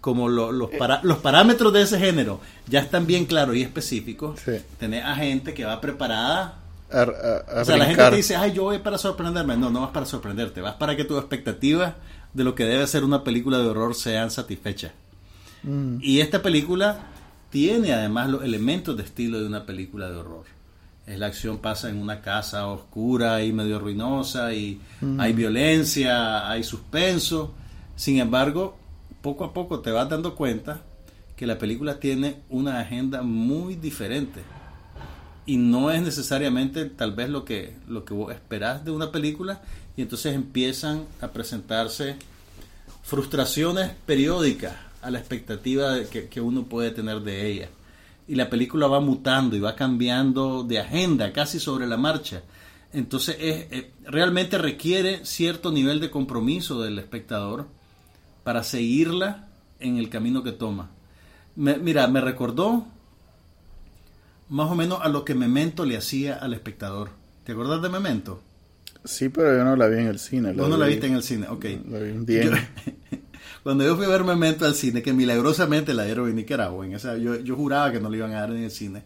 [0.00, 4.40] como lo- los, para- los parámetros de ese género ya están bien claros y específicos,
[4.44, 4.52] Sí.
[4.78, 6.56] tenés a gente que va preparada
[6.92, 9.56] A, a- a o sea, la gente te dice, ay, yo voy para sorprenderme.
[9.56, 11.94] No, no vas para sorprenderte, vas para que tus expectativas
[12.34, 14.90] de lo que debe ser una película de horror sean satisfechas.
[15.62, 15.98] Mm.
[16.00, 16.98] Y esta película
[17.50, 20.44] tiene además los elementos de estilo de una película de horror.
[21.06, 24.80] Es la acción pasa en una casa oscura y medio ruinosa y
[25.18, 27.52] hay violencia, hay suspenso.
[27.96, 28.78] Sin embargo,
[29.22, 30.82] poco a poco te vas dando cuenta
[31.36, 34.42] que la película tiene una agenda muy diferente.
[35.46, 39.62] Y no es necesariamente tal vez lo que lo que vos esperás de una película.
[39.96, 42.16] Y entonces empiezan a presentarse
[43.02, 47.68] frustraciones periódicas a la expectativa que, que uno puede tener de ella.
[48.28, 52.42] Y la película va mutando y va cambiando de agenda casi sobre la marcha.
[52.92, 57.68] Entonces es, eh, realmente requiere cierto nivel de compromiso del espectador
[58.50, 59.46] para seguirla
[59.78, 60.90] en el camino que toma
[61.54, 62.84] Me- mira me recordó
[64.48, 67.10] más o menos a lo que Memento le hacía al espectador.
[67.44, 68.42] ¿Te acuerdas de Memento?
[69.04, 70.52] Sí, pero yo no la vi en el cine.
[70.52, 71.64] Vos no la vi- viste en el cine, ok.
[71.88, 72.42] La vi un día.
[72.42, 72.50] Yo-
[73.62, 76.94] cuando yo fui a ver Memento al cine, que milagrosamente la dieron en Nicaragua, en
[76.94, 79.04] esa, yo, yo juraba que no la iban a dar en el cine.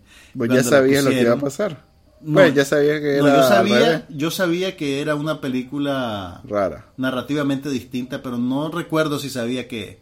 [0.55, 1.84] Ya sabías lo que iba a pasar.
[2.25, 5.41] No, Bueno, ya sabía que no, era yo al sabía, yo sabía que era una
[5.41, 6.87] película rara.
[6.97, 9.99] narrativamente distinta, pero no recuerdo si sabía que,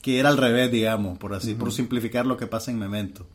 [0.00, 3.26] que era al revés, digamos, por así, por simplificar lo que pasa en Memento.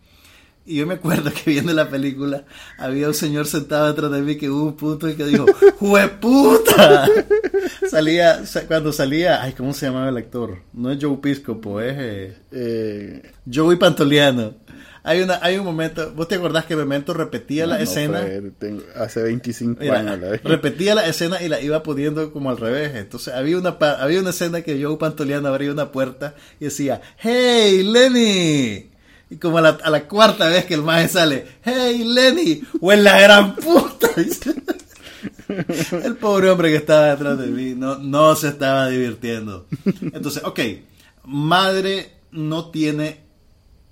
[0.66, 2.44] Y yo me acuerdo que viendo la película
[2.78, 5.46] había un señor sentado detrás de mí que hubo un punto y que dijo,
[5.80, 7.08] ¡Jueputa!
[7.90, 10.60] salía, sa- cuando salía, ay, ¿cómo se llamaba el actor?
[10.74, 14.54] No es Joe Piscopo, es eh, Eh, Joey Pantoliano.
[15.10, 18.20] Hay una, hay un momento, ¿vos te acordás que Memento repetía la no escena?
[18.22, 22.52] fue, tengo- hace 25 Mira, años la repetía la escena y la iba poniendo como
[22.52, 22.96] al revés.
[22.96, 27.82] Entonces había una había una escena que Joe Pantoliano abría una puerta y decía, ¡Hey,
[27.84, 28.90] Lenny!
[29.32, 32.62] Y como a la, a la cuarta vez que el maje sale, ¡Hey, Lenny!
[32.80, 34.10] ¡O en la gran puta!
[36.04, 39.66] el pobre hombre que estaba detrás de mí no, no se estaba divirtiendo.
[40.14, 40.60] Entonces, ok,
[41.26, 43.22] madre no tiene,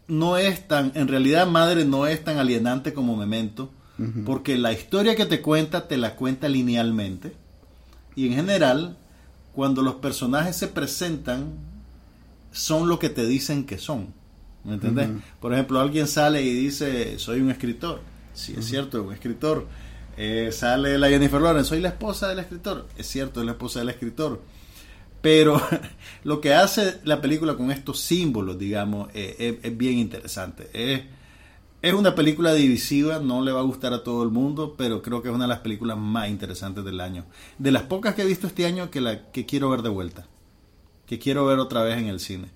[0.08, 3.72] no es tan, en realidad madre no es tan alienante como Memento,
[4.26, 7.36] porque la historia que te cuenta te la cuenta linealmente.
[8.16, 8.96] Y en general,
[9.54, 11.56] cuando los personajes se presentan,
[12.52, 14.14] son lo que te dicen que son.
[14.64, 15.10] ¿Me entendés?
[15.40, 18.02] Por ejemplo, alguien sale y dice, soy un escritor.
[18.34, 19.68] Sí, es cierto, un escritor.
[20.16, 22.88] Eh, sale la Jennifer Lawrence, soy la esposa del escritor.
[22.98, 24.42] Es cierto, es la esposa del escritor.
[25.28, 25.62] Pero
[26.24, 30.70] lo que hace la película con estos símbolos, digamos, eh, es, es bien interesante.
[30.72, 31.02] Es,
[31.82, 35.22] es una película divisiva, no le va a gustar a todo el mundo, pero creo
[35.22, 37.26] que es una de las películas más interesantes del año.
[37.58, 40.28] De las pocas que he visto este año que, la, que quiero ver de vuelta.
[41.06, 42.48] Que quiero ver otra vez en el cine.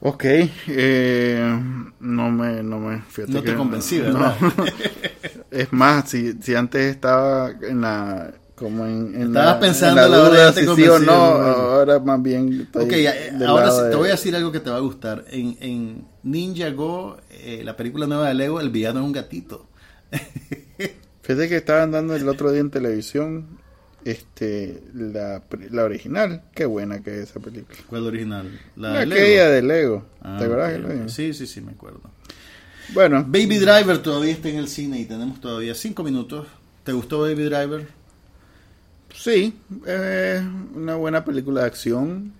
[0.00, 0.24] Ok,
[0.68, 1.60] eh,
[2.00, 4.04] no me, no me, fíjate No te que- convencí, no.
[4.04, 4.36] ¿verdad?
[5.50, 10.10] es más, si, si antes estaba en la, como en, en Estabas la, pensando en
[10.10, 14.08] la la duda si sí o no, ahora más bien Ok, del ahora te voy
[14.08, 15.24] a decir algo que te va a gustar.
[15.30, 19.66] En, en Ninja Go, eh, la película nueva de Lego, el villano es un gatito.
[21.22, 23.58] Fíjate que estaban dando el otro día en televisión,
[24.04, 27.78] este, la, la original, qué buena que es esa película.
[27.86, 28.60] ¿Cuál original?
[28.76, 29.22] La La de Lego.
[29.22, 31.12] aquella de Lego, Ah, ¿te acuerdas ok, que lo vimos?
[31.12, 32.00] Sí, sí, sí, me acuerdo.
[32.88, 36.46] Bueno, Baby Driver todavía está en el cine y tenemos todavía cinco minutos.
[36.84, 37.88] ¿Te gustó Baby Driver?
[39.14, 39.56] Sí,
[39.86, 40.42] es
[40.74, 42.32] una buena película de acción.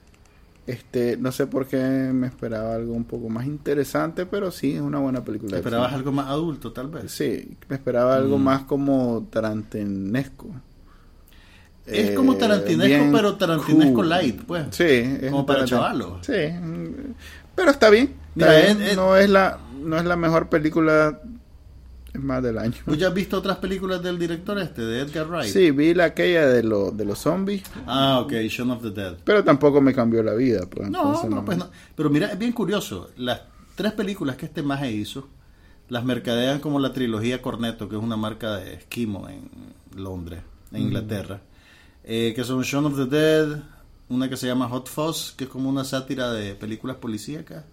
[0.67, 4.81] Este, no sé por qué me esperaba algo un poco más interesante, pero sí es
[4.81, 6.01] una buena película de ¿Esperabas acción.
[6.01, 7.13] algo más adulto, tal vez?
[7.13, 8.43] Sí, me esperaba algo Mm.
[8.43, 10.49] más como tarantinesco.
[11.87, 14.09] Es Eh, como tarantinesco, bien pero tarantinesco cool.
[14.09, 14.65] light, pues.
[14.71, 16.25] Sí, es Como para chavalos.
[16.27, 17.13] Sí, mm,
[17.55, 18.05] pero está bien.
[18.05, 18.83] está Mira, bien.
[18.83, 21.21] es- es- no es la no es la mejor película
[22.15, 22.75] es más del año.
[22.85, 25.53] ¿Tú ya has visto otras películas del director este, de Edgar Wright?
[25.53, 29.17] Sí, vi la aquella de, lo, de los zombies, Ah, ok, Shaun of the Dead.
[29.25, 30.61] pero tampoco me cambió la vida.
[30.71, 31.69] Pues, No, entonces no, pues no.
[31.97, 33.11] Pero mira, es bien curioso.
[33.17, 33.43] Las
[33.75, 35.29] tres películas que este maje hizo,
[35.89, 39.51] las mercadean como la trilogía Cornetto, que es una marca de esquimo en
[40.01, 40.41] Londres,
[40.73, 41.41] en Inglaterra.
[42.05, 43.59] Eh, que son Shaun of the Dead,
[44.09, 47.65] una que se llama Hot Fuzz, que es como una sátira de películas policíacas.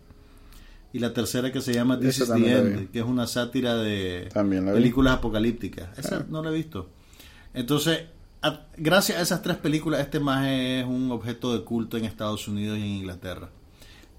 [0.94, 3.76] Y la tercera que se llama This Esa is the End, que es una sátira
[3.76, 4.30] de
[4.74, 5.98] películas apocalípticas.
[5.98, 6.26] Esa Ah.
[6.30, 6.90] no la he visto.
[7.54, 8.04] Entonces,
[8.42, 12.48] a- gracias a esas tres películas, este maje es un objeto de culto en Estados
[12.48, 13.50] Unidos y en Inglaterra.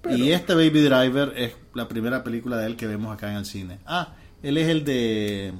[0.09, 3.45] y este Baby Driver es la primera película de él que vemos acá en el
[3.45, 3.79] cine.
[3.85, 5.53] Ah, él es el de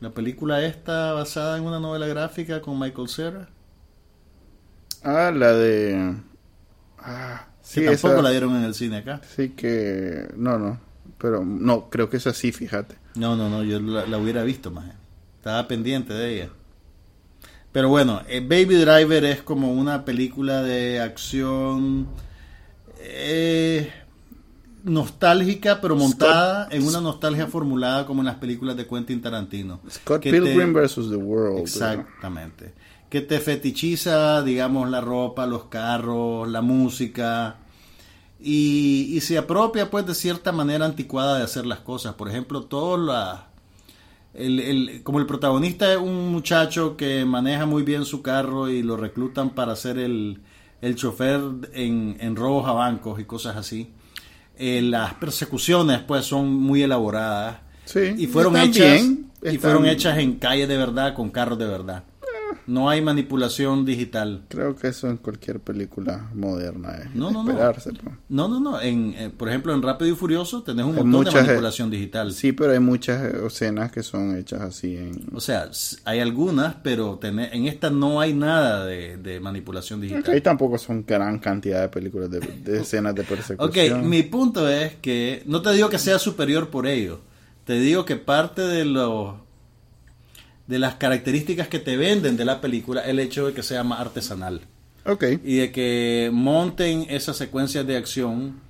[0.00, 3.48] la película esta basada en una novela gráfica con Michael Cera.
[5.02, 6.14] Ah, la de.
[6.98, 9.20] Ah, Que sí, tampoco esa- la dieron en el cine acá.
[9.36, 10.28] Sí que.
[10.36, 10.80] No, no.
[11.18, 12.96] Pero no, creo que es así, fíjate.
[13.16, 14.86] No, no, no, yo la, la hubiera visto más.
[15.38, 16.48] Estaba pendiente de ella.
[17.72, 22.06] Pero bueno, eh, Baby Driver es como una película de acción
[23.00, 23.90] eh,
[24.84, 29.80] nostálgica, pero montada en una nostalgia formulada como en las películas de Quentin Tarantino.
[29.90, 31.58] Scott te- Pilgrim versus the World.
[31.60, 32.72] Exactamente.
[33.08, 37.56] Que te fetichiza, digamos, la ropa, los carros, la música.
[38.40, 42.14] Y, y se apropia, pues, de cierta manera anticuada de hacer las cosas.
[42.14, 43.48] Por ejemplo, todo la.
[44.34, 48.82] El, el- como el protagonista es un muchacho que maneja muy bien su carro y
[48.82, 50.42] lo reclutan para ser el,
[50.82, 51.40] el chofer
[51.72, 53.90] en, en robos a bancos y cosas así.
[54.58, 57.58] Eh, las persecuciones, pues, son muy elaboradas.
[57.84, 61.66] Sí, Y fueron hechas bien, y fueron hechas en calles de verdad con carros de
[61.66, 62.04] verdad.
[62.68, 64.44] No hay manipulación digital.
[64.48, 67.54] Creo que eso en cualquier película moderna es No, no, no.
[67.56, 67.88] pues.
[68.28, 68.80] No, no, no.
[68.80, 71.46] En, eh, por ejemplo, en Rápido y Furioso tenés un Hay montón de muchas, eh,
[71.46, 72.32] manipulación digital.
[72.32, 75.26] Sí, pero hay muchas eh, escenas que son hechas así en...
[75.34, 75.70] O sea,
[76.04, 80.42] hay algunas, pero en esta no hay nada de, de manipulación Ahí digital.
[80.42, 84.08] tampoco son gran cantidad de películas de, de escenas de Ok, persecución.
[84.08, 87.20] mi punto es que no te digo que sea superior por ello.
[87.64, 89.34] Te digo que parte de los
[90.68, 94.00] de las características que te venden de la película el hecho de que sea más
[94.00, 94.60] artesanal.
[95.04, 98.60] Ok, y de que monten esas secuencias de acción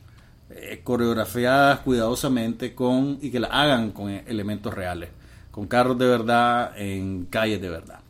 [0.50, 5.10] eh, coreografiadas cuidadosamente con y que la hagan con elementos reales,
[5.50, 8.00] con carros de verdad en calles de verdad.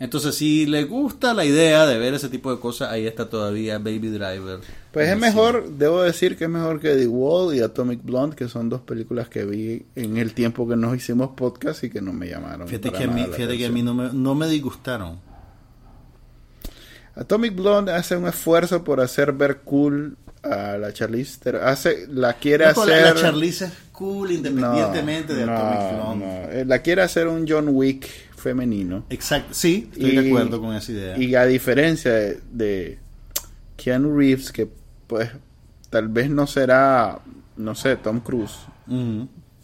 [0.00, 3.78] Entonces, si les gusta la idea de ver ese tipo de cosas, ahí está todavía
[3.78, 4.60] Baby Driver.
[4.94, 8.48] Pues es mejor, debo decir que es mejor que The Wall y Atomic Blonde, que
[8.48, 12.12] son dos películas que vi en el tiempo que nos hicimos podcast y que no
[12.14, 12.66] me llamaron.
[12.66, 15.18] Fíjate, que a, mí, fíjate que a mí no me, no me disgustaron.
[17.16, 21.62] Atomic Blonde hace un esfuerzo por hacer ver cool a la Charlize Theron.
[21.64, 23.14] Hace, la quiere la, hacer...
[23.14, 26.26] la Charlize es cool independientemente de no, Atomic Blonde.
[26.26, 26.52] no.
[26.52, 29.06] Eh, La quiere hacer un John Wick femenino.
[29.10, 31.16] Exacto, sí, estoy Y- de acuerdo con esa idea.
[31.16, 32.98] Y a diferencia de, de
[33.76, 34.68] Keanu Reeves, que
[35.14, 35.30] pues
[35.90, 37.20] tal vez no será,
[37.56, 38.50] no sé, Tom Cruise,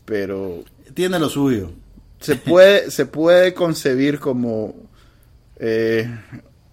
[0.04, 0.62] pero
[0.94, 1.72] Tiene lo suyo.
[2.20, 4.72] se puede, se puede concebir como
[5.58, 6.08] eh,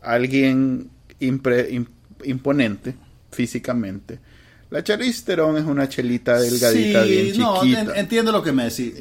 [0.04, 1.88] alguien impre-
[2.24, 2.94] imponente
[3.32, 4.20] físicamente.
[4.70, 7.82] La Charlize Theron es una chelita delgadita, Sí, bien no, chiquita.
[7.82, 8.94] en- entiendo lo que me decís.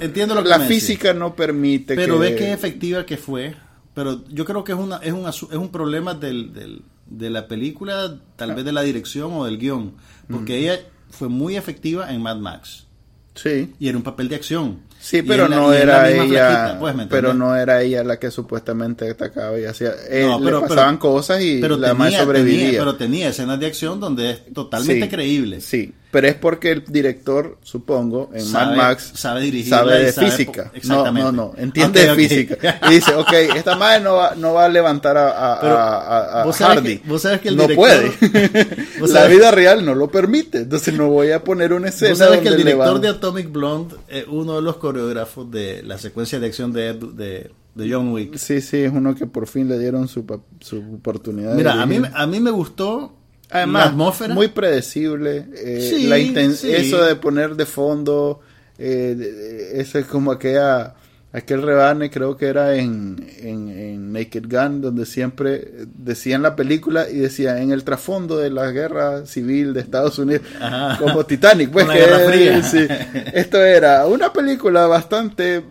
[0.00, 0.82] entiendo lo que la me decís.
[0.84, 2.20] física no permite Pero que...
[2.30, 3.54] ves que efectiva que fue.
[3.94, 7.46] Pero yo creo que es una es un es un problema del, del- de la
[7.46, 9.92] película, tal vez de la dirección o del guion,
[10.30, 10.80] porque ella
[11.10, 12.86] fue muy efectiva en Mad Max
[13.34, 14.80] Sí, y era un papel de acción.
[15.00, 18.30] Sí, pero no era misma ella, flaquita, pues, ¿me pero no era ella la que
[18.30, 22.20] supuestamente atacaba y hacía, eh, No, le pero- pero- pasaban cosas y Pero la tenía,
[22.22, 22.64] sobrevivía.
[22.66, 25.60] tenía- pero tenía escenas de acción donde es totalmente Sí, creíble.
[25.62, 30.12] Sí, pero es porque el director, supongo, en Sabe- Mad Max sabe dirigirla sabe de
[30.12, 30.62] sabe física.
[30.64, 31.20] po- No, exactamente.
[31.24, 32.80] no, no, entiende de física.
[32.88, 35.98] Y dice, ok, esta madre no va, no va a levantar a, a, Pero, a-
[35.98, 36.98] a- a vos sabes Hardy.
[36.98, 37.76] que- vos sabes que el no director-
[38.20, 39.08] puede.
[39.12, 40.58] La vida real no lo permite.
[40.58, 43.96] Entonces no voy a poner una escena Vos sabes que el director de Atomic Blonde
[44.08, 48.12] es uno de los coreógrafos de la secuencia de acción de, Ed- de, de John
[48.12, 48.36] Wick.
[48.36, 50.24] Sí, sí, es uno que por fin le dieron su,
[50.60, 51.54] su oportunidad.
[51.54, 52.16] Mira, a mí, dirigir.
[52.16, 53.14] a mí me gustó
[53.52, 54.34] Además, la atmósfera.
[54.34, 55.46] muy predecible.
[55.56, 56.72] eh, Sí, la inten- sí.
[56.72, 58.40] Eso de poner de fondo,
[58.78, 60.94] eh, eso es como aquella,
[61.32, 67.08] aquel rebane, creo que era en, en, en Naked Gun, donde siempre decían la película
[67.08, 70.98] y decía en el trasfondo de la guerra civil de Estados Unidos, Ajá.
[70.98, 71.70] como Titanic.
[71.70, 72.86] Pues, que- sí.
[73.34, 75.62] Esto era una película bastante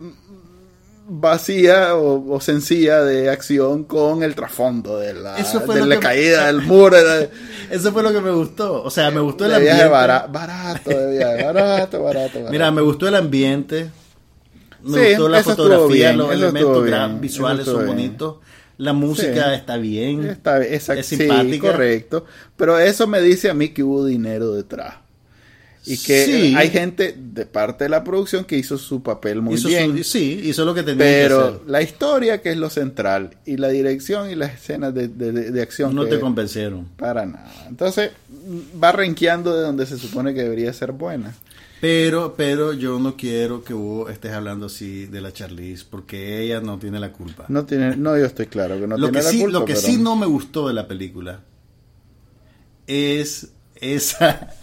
[1.14, 6.62] vacía o, o sencilla de acción con el trasfondo de la, de la caída del
[6.62, 6.96] muro.
[6.96, 7.30] de-
[7.70, 8.82] Eso fue lo que me gustó.
[8.82, 9.86] O sea, me gustó el ambiente.
[9.88, 12.52] bara- barato, de viaje, barato, barato, barato.
[12.52, 13.90] Mira, me gustó el ambiente.
[14.84, 18.38] Me Sí, gustó la fotografía, bien, los elementos bien, visuales son bonitos.
[18.78, 19.56] La música Sí.
[19.56, 20.26] está bien.
[20.26, 21.72] Está, exacto, es sí, simpática.
[21.72, 22.26] correcto.
[22.56, 24.96] Pero eso me dice a mí que hubo dinero detrás.
[25.84, 26.54] Y que Sí.
[26.56, 29.98] hay gente de parte de la producción que hizo su papel muy Hizo bien.
[29.98, 31.60] su- sí, hizo lo que tenía que pero hacer.
[31.66, 35.50] la historia, que es lo central, y la dirección y las escenas de, de- de-
[35.52, 36.86] de acción, No que te convencieron.
[36.98, 37.66] para nada.
[37.68, 38.12] Entonces,
[38.82, 41.34] va renqueando de donde se supone que debería ser buena.
[41.80, 46.62] Pero, pero yo no quiero que vos estés hablando así de la Charlize, porque ella
[46.62, 47.46] no tiene la culpa.
[47.48, 49.66] No tiene, no, yo estoy claro que no lo tiene que la sí, culpa, lo
[49.66, 51.40] que pero- sí no me gustó de la película
[52.88, 54.54] es esa,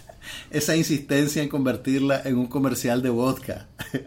[0.50, 3.66] esa insistencia en convertirla en un comercial de vodka.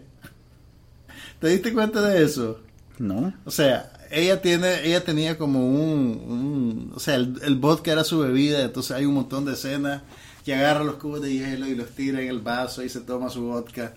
[1.40, 2.60] ¿Te diste cuenta de eso?
[2.98, 3.32] No.
[3.44, 8.04] O sea, ella tiene, ella tenía como un, un- o sea, el, el vodka era
[8.04, 10.02] su bebida, entonces hay un montón de escenas
[10.44, 13.30] que agarra los cubos de hielo y los tira en el vaso y se toma
[13.30, 13.94] su vodka.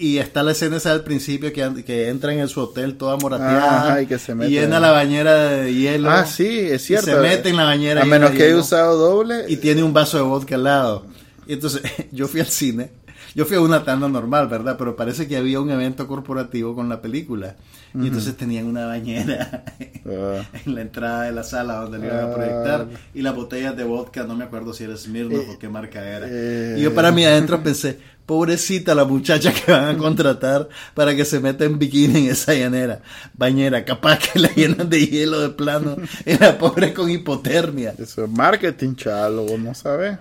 [0.00, 4.00] Y está la escena esa al principio que, que entra en su hotel toda morateada
[4.00, 6.08] y que se mete- llena la bañera de hielo.
[6.10, 7.06] Ah, sí, es y cierto.
[7.06, 9.46] se mete en la bañera A menos que haya usado doble.
[9.48, 11.06] y tiene un vaso de vodka al lado.
[11.48, 11.82] Y entonces
[12.12, 12.90] yo fui al cine,
[13.34, 14.76] yo fui a una tanda normal, ¿verdad?
[14.78, 17.56] Pero parece que había un evento corporativo con la película.
[17.94, 19.64] Y entonces tenían una bañera
[20.10, 20.42] Ah.
[20.64, 22.34] en la entrada de la sala donde le iban a Ah.
[22.34, 22.86] proyectar.
[23.14, 26.26] Y las botellas de vodka, no me acuerdo si era Smirnoff o qué marca era.
[26.30, 26.76] eh.
[26.78, 31.24] Y yo para mí adentro pensé, pobrecita la muchacha que van a contratar para que
[31.24, 33.00] se meta en bikini en esa llanera.
[33.34, 35.96] Bañera, capaz que la llenan de hielo de plano.
[36.26, 37.94] Y la pobre con hipotermia.
[37.98, 40.18] Eso es marketing, chalo, no sabes.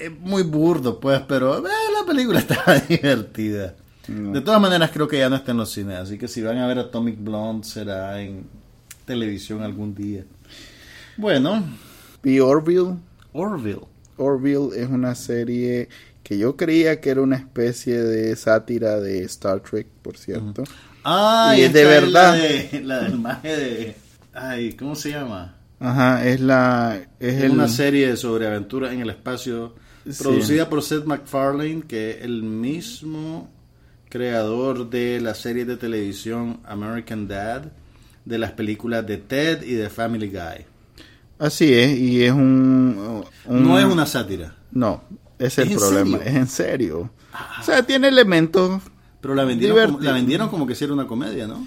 [0.00, 3.74] Es muy burdo, pues, pero eh, la película estaba divertida.
[4.06, 6.56] De todas maneras, creo que ya no está en los cines, así que si van
[6.58, 8.46] a ver Atomic Blonde será en
[9.04, 10.24] televisión algún día.
[11.16, 11.62] Bueno,
[12.24, 12.94] Y Orville.
[13.32, 13.82] Orville.
[14.16, 15.88] Orville es una serie
[16.22, 20.64] que yo creía que era una especie de sátira de Star Trek, por cierto.
[21.04, 22.32] Ah, Y de verdad.
[22.34, 23.94] La, de- la del maje de...
[24.32, 25.54] Ay, ¿cómo se llama?
[25.80, 26.98] Ajá, es la...
[27.20, 29.74] Es, Es el, una serie sobre aventuras en el espacio
[30.08, 30.22] Sí.
[30.22, 33.50] producida por Seth MacFarlane, que es el mismo
[34.08, 37.64] creador de la serie de televisión American Dad,
[38.24, 40.64] de las películas de Ted y de Family Guy.
[41.38, 43.22] Así es, y es un...
[43.46, 45.04] un- No es una sátira, No,
[45.38, 46.30] ese es ¿Es el problema, serio?
[46.32, 47.10] es en serio.
[47.60, 48.82] O sea, tiene elementos...
[49.20, 51.66] pero la vendieron, como, la vendieron como que si era una comedia, ¿no?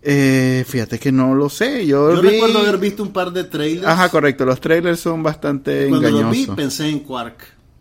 [0.00, 2.28] Eh, fíjate que no lo sé, yo, Yo vi...
[2.30, 3.86] recuerdo haber visto un par de trailers.
[3.86, 6.56] Ajá, correcto, los trailers son bastante Cuando los vi engañosos.
[6.56, 7.36] pensé en Quark.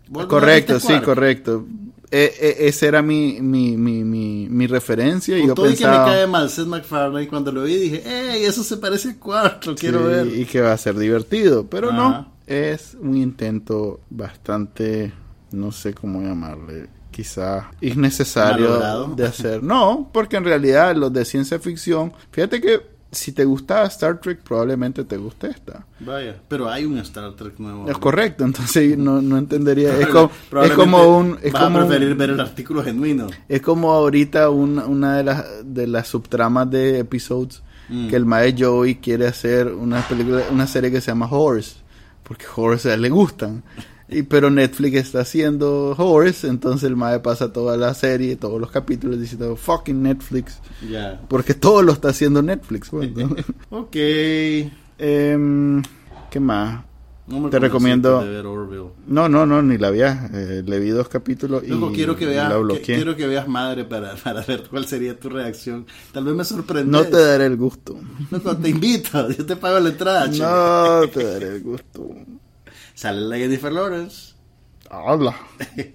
[0.07, 1.03] ¿Vos alguna Correcto, sí, Quark?
[1.05, 1.65] correcto.
[2.09, 5.86] Eh, eh, esa era mi, mi, mi, mi, mi referencia y yo todo y que
[5.88, 6.05] me pensaba...
[6.05, 9.65] cae mal Seth MacFarlane, cuando lo vi dije, ¡Ey, eso se parece a Quark!
[9.65, 10.28] Lo quiero Sí, ver.
[10.28, 11.97] Y que va a ser divertido, pero Ajá.
[11.97, 15.11] no, es un intento bastante,
[15.51, 16.88] no sé cómo llamarle,
[17.18, 19.15] quizá innecesario Malogrado.
[19.15, 19.63] de hacer.
[19.63, 24.41] No, porque en realidad los de ciencia ficción, fíjate que si te gustaba Star Trek,
[24.43, 25.86] probablemente te guste esta.
[26.01, 27.89] Vaya, pero hay un Star Trek nuevo.
[27.89, 29.97] Es correcto, entonces no, no entendería.
[29.97, 30.30] Es, como,
[30.61, 31.39] es como un...
[31.41, 33.28] Es vas como a un- preferir ver el artículo genuino.
[33.49, 38.09] Es como ahorita una, una de las de las subtramas de episodes Mm.
[38.09, 41.78] que el mae Joey quiere hacer una película, una serie que se llama Horse,
[42.22, 43.63] porque Horse a él le gustan.
[44.09, 48.71] Y pero Netflix está haciendo Horse, entonces el mae pasa toda la serie, todos los
[48.71, 50.59] capítulos diciendo fucking Netflix,
[51.27, 52.89] porque todo lo está haciendo Netflix.
[52.89, 53.35] pues, ¿no?
[53.69, 53.95] Ok.
[54.97, 55.83] Em,
[56.29, 56.85] ¿Qué más?
[57.27, 58.89] No Te recomiendo- convenciste de ver Orville.
[59.07, 59.99] No, no, no, ni la vi.
[60.01, 63.49] eh, le vi dos capítulos y Luego quiero que veas, la que- quiero que veas
[63.49, 65.85] madre para, para ver cuál sería tu reacción.
[66.13, 66.89] Tal vez me sorprende.
[66.89, 67.97] No te daré el gusto.
[68.61, 70.27] te invito, yo te pago la entrada.
[70.27, 72.09] No te daré el gusto.
[72.97, 74.33] Sale la Jennifer Lawrence.
[74.89, 75.35] Habla.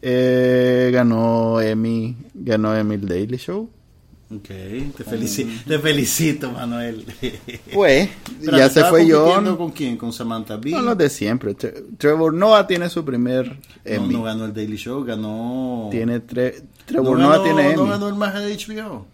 [0.00, 3.68] Eh, ganó Emmy, ganó Emmy el Daily Show.
[4.30, 7.04] Ok, te, felici- te felicito, Manuel.
[7.74, 8.08] Pues,
[8.44, 9.56] Pero ya se ¿estaba fue John.
[9.56, 9.96] ¿Con quién?
[9.96, 10.70] ¿Con Samantha Bee?
[10.70, 11.56] No, los de siempre.
[11.56, 14.14] Tre- Trevor Noah tiene su primer No, Emmy.
[14.14, 15.88] no ganó el Daily Show, ganó...
[15.90, 17.90] Tiene tre- no Trevor ganó, Noah tiene no Emmy.
[17.90, 19.06] ganó el más de HBO.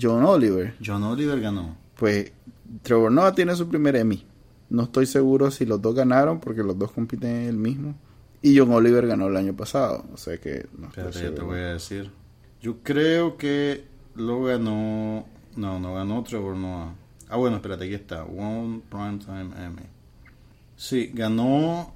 [0.00, 0.74] John Oliver.
[0.84, 1.76] John Oliver ganó.
[1.96, 2.30] Pues
[2.82, 4.24] Trevor Noah tiene su primer Emmy.
[4.70, 7.94] No estoy seguro si los dos ganaron porque los dos compiten en el mismo.
[8.42, 10.04] Y John Oliver ganó el año pasado.
[10.12, 11.46] O sea que no estoy Espérate, ya te seguro.
[11.46, 12.10] voy a decir.
[12.60, 15.26] Yo creo que lo ganó...
[15.56, 16.94] No, no ganó Trevor Noah.
[17.28, 18.24] Ah, bueno, espérate, aquí está.
[18.24, 19.82] One Primetime Emmy.
[20.76, 21.94] Sí, ganó...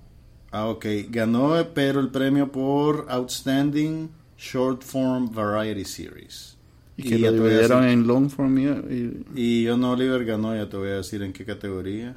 [0.50, 0.84] Ah, ok.
[1.10, 6.56] Ganó, pero el premio por Outstanding Short Form Variety Series.
[6.96, 9.24] Y que ya lo te dividieron decir- en long form y, y-
[9.62, 12.16] Y John Oliver ganó, ya te voy a decir en qué categoría.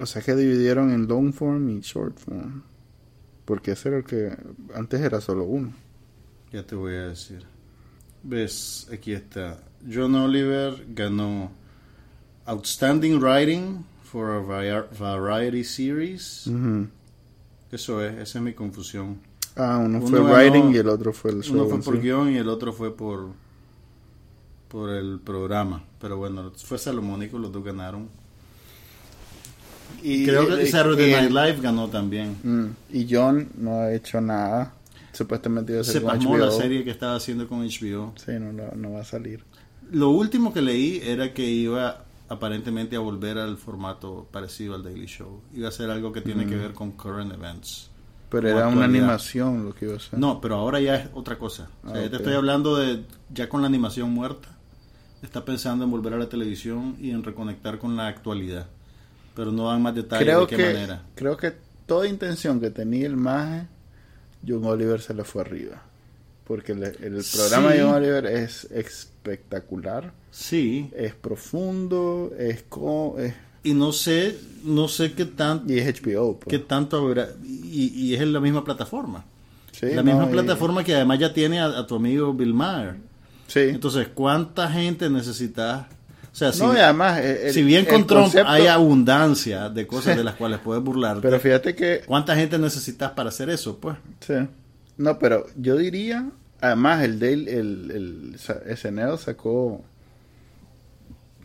[0.00, 2.62] O sea que dividieron en long form y short form.
[3.44, 4.36] Porque ese era el que
[4.74, 5.72] antes era solo uno.
[6.52, 7.44] Ya te voy a decir.
[8.22, 8.88] ¿Ves?
[8.92, 9.58] Aquí está.
[9.92, 11.50] John Oliver ganó
[12.46, 16.48] Outstanding Writing for a vari- Variety Series.
[17.70, 19.18] Eso es, esa es mi confusión.
[19.56, 21.54] Ah, uno, Uno fue ganó- writing y el otro fue el show.
[21.56, 22.00] Uno fue por sí.
[22.02, 23.28] guion y el otro fue por
[24.68, 25.84] por el programa.
[26.00, 28.08] Pero bueno, fue salomónico, los dos ganaron.
[30.06, 32.36] Y, Creo que Saturday Night Live ganó también.
[32.42, 34.74] Mm, y John no ha hecho nada.
[35.12, 38.12] Supuestamente iba a Se pasmó la serie que estaba haciendo con HBO.
[38.16, 39.42] Sí, no, no, no va a salir.
[39.90, 45.06] Lo último que leí era que iba aparentemente a volver al formato parecido al Daily
[45.06, 45.40] Show.
[45.54, 47.88] Iba a ser algo que tiene que ver con current events.
[48.28, 50.18] Pero era una animación lo que iba a ser.
[50.18, 51.70] No, pero ahora ya es otra cosa.
[51.82, 54.48] O sea, Ah, te estoy hablando de ya con la animación muerta.
[55.22, 58.66] Está pensando en volver a la televisión y en reconectar con la actualidad.
[59.34, 61.02] Pero no dan más detalles creo de qué que manera.
[61.14, 61.52] creo que
[61.86, 63.66] toda intención que tenía el maje,
[64.46, 65.82] John Oliver se le fue arriba.
[66.46, 67.76] Porque el, el programa Sí.
[67.78, 74.88] de John Oliver es espectacular, Sí, es profundo, es, co- es- y no sé, no
[74.88, 76.38] sé qué tan y es HBO.
[76.38, 76.50] pues.
[76.50, 79.24] qué tanto habrá y, y es en la misma plataforma.
[79.72, 82.52] Sí, la no, misma y- plataforma que además ya tiene a, a tu amigo Bill
[82.52, 82.96] Maher.
[83.46, 83.60] Sí.
[83.60, 85.86] Entonces, ¿cuánta gente necesitas?
[86.34, 89.86] O sea, si, no, y además, el- si bien con Trump concepto- hay abundancia de
[89.86, 93.78] cosas de las cuales puedes burlarte, Pero fíjate que ¿cuánta gente necesitas para hacer eso?
[93.78, 94.34] Pues Sí.
[94.96, 96.28] No, pero yo diría,
[96.60, 97.90] además el Daily, el,
[98.38, 99.80] el SNL sacó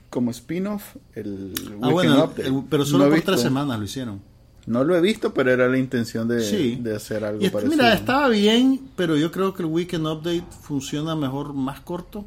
[0.10, 3.32] como spin-off el Ah, Weekend bueno, el- pero solo No por visto.
[3.32, 4.22] tres semanas lo hicieron.
[4.66, 6.78] No lo he visto, pero era la intención de, Sí.
[6.82, 7.76] de hacer algo Y parecido.
[7.76, 12.26] mira, estaba bien, pero yo creo que el Weekend Update funciona mejor más corto.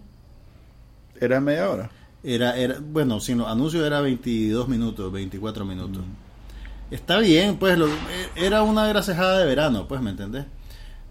[1.21, 1.91] Era media hora.
[2.25, 6.03] Era, era, bueno, sin los anuncios era 22 minutos, 24 minutos.
[6.03, 6.95] Mm.
[6.95, 7.91] Está bien, pues lo- eh,
[8.37, 10.45] era una grasejada de verano, pues, ¿me entendés?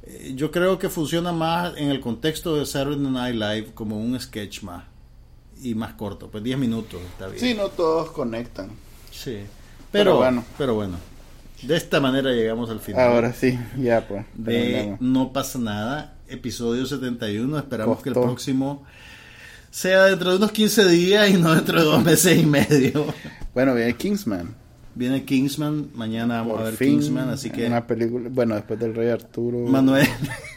[0.04, 4.18] Eh, Yo creo que funciona más en el contexto de Saturday Night Live como un
[4.20, 4.84] sketch más
[5.62, 7.40] y más corto, pues 10 minutos, está bien.
[7.40, 8.70] Sí, no todos conectan.
[9.12, 9.40] Sí.
[9.92, 10.46] Pero Pero, bueno.
[10.58, 10.98] pero bueno,
[11.64, 13.12] de esta manera llegamos al final.
[13.12, 14.26] Ahora sí, ya pues.
[14.36, 15.02] de terminamos.
[15.02, 17.58] No pasa nada, episodio 71.
[17.58, 18.84] Esperamos que el próximo
[19.72, 23.06] sea dentro de unos 15 días y no dentro de dos meses y medio.
[23.54, 24.54] Bueno, viene Kingsman.
[24.94, 28.78] Viene Kingsman, mañana vamos Por a ver fin, Kingsman, así que Una película, bueno, después
[28.80, 29.60] del Rey Arturo.
[29.60, 30.06] Manuel,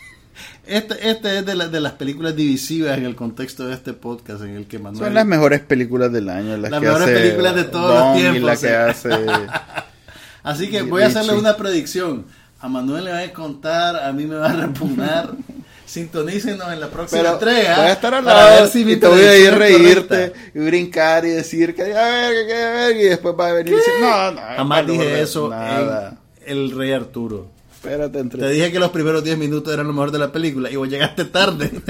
[0.67, 4.43] este, este es de, la- de las películas divisivas en el contexto de este podcast
[4.43, 5.05] en el que Manuel...
[5.05, 6.57] Son las mejores películas del año.
[6.57, 9.11] Las, Las que mejores hace películas de todos los tiempos, Y la que hace...
[10.43, 12.27] Así que voy a hacerle una predicción.
[12.61, 15.31] A Manuel le va a contar, a mí me va a repugnar.
[15.95, 17.77] Sintonícenos en la próxima Pero entrega.
[17.77, 20.41] voy a estar al lado ver si mi te voy a ir a reírte correcta.
[20.53, 23.75] y brincar y decir que a ver, que a ver, y después va a venir
[23.75, 26.17] y decir, no, no, Jamás dije eso Nada.
[26.45, 27.47] en El Rey Arturo.
[27.73, 30.69] Espérate entre Te dije que los primeros 10 minutos eran lo mejor de la película
[30.69, 31.71] y vos llegaste tarde.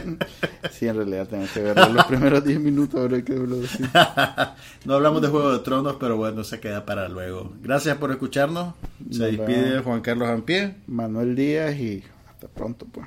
[0.71, 3.85] Sí, en realidad tengo que ver los primeros 10 minutos, ahora hay que verlo así.
[4.85, 7.53] no hablamos de Juego de Tronos, pero bueno, se queda para luego.
[7.63, 8.75] Gracias por escucharnos.
[9.11, 9.81] Se despide.
[9.81, 10.75] Juan Carlos Ampié.
[10.89, 13.07] Manuel Díaz y hasta pronto, pues.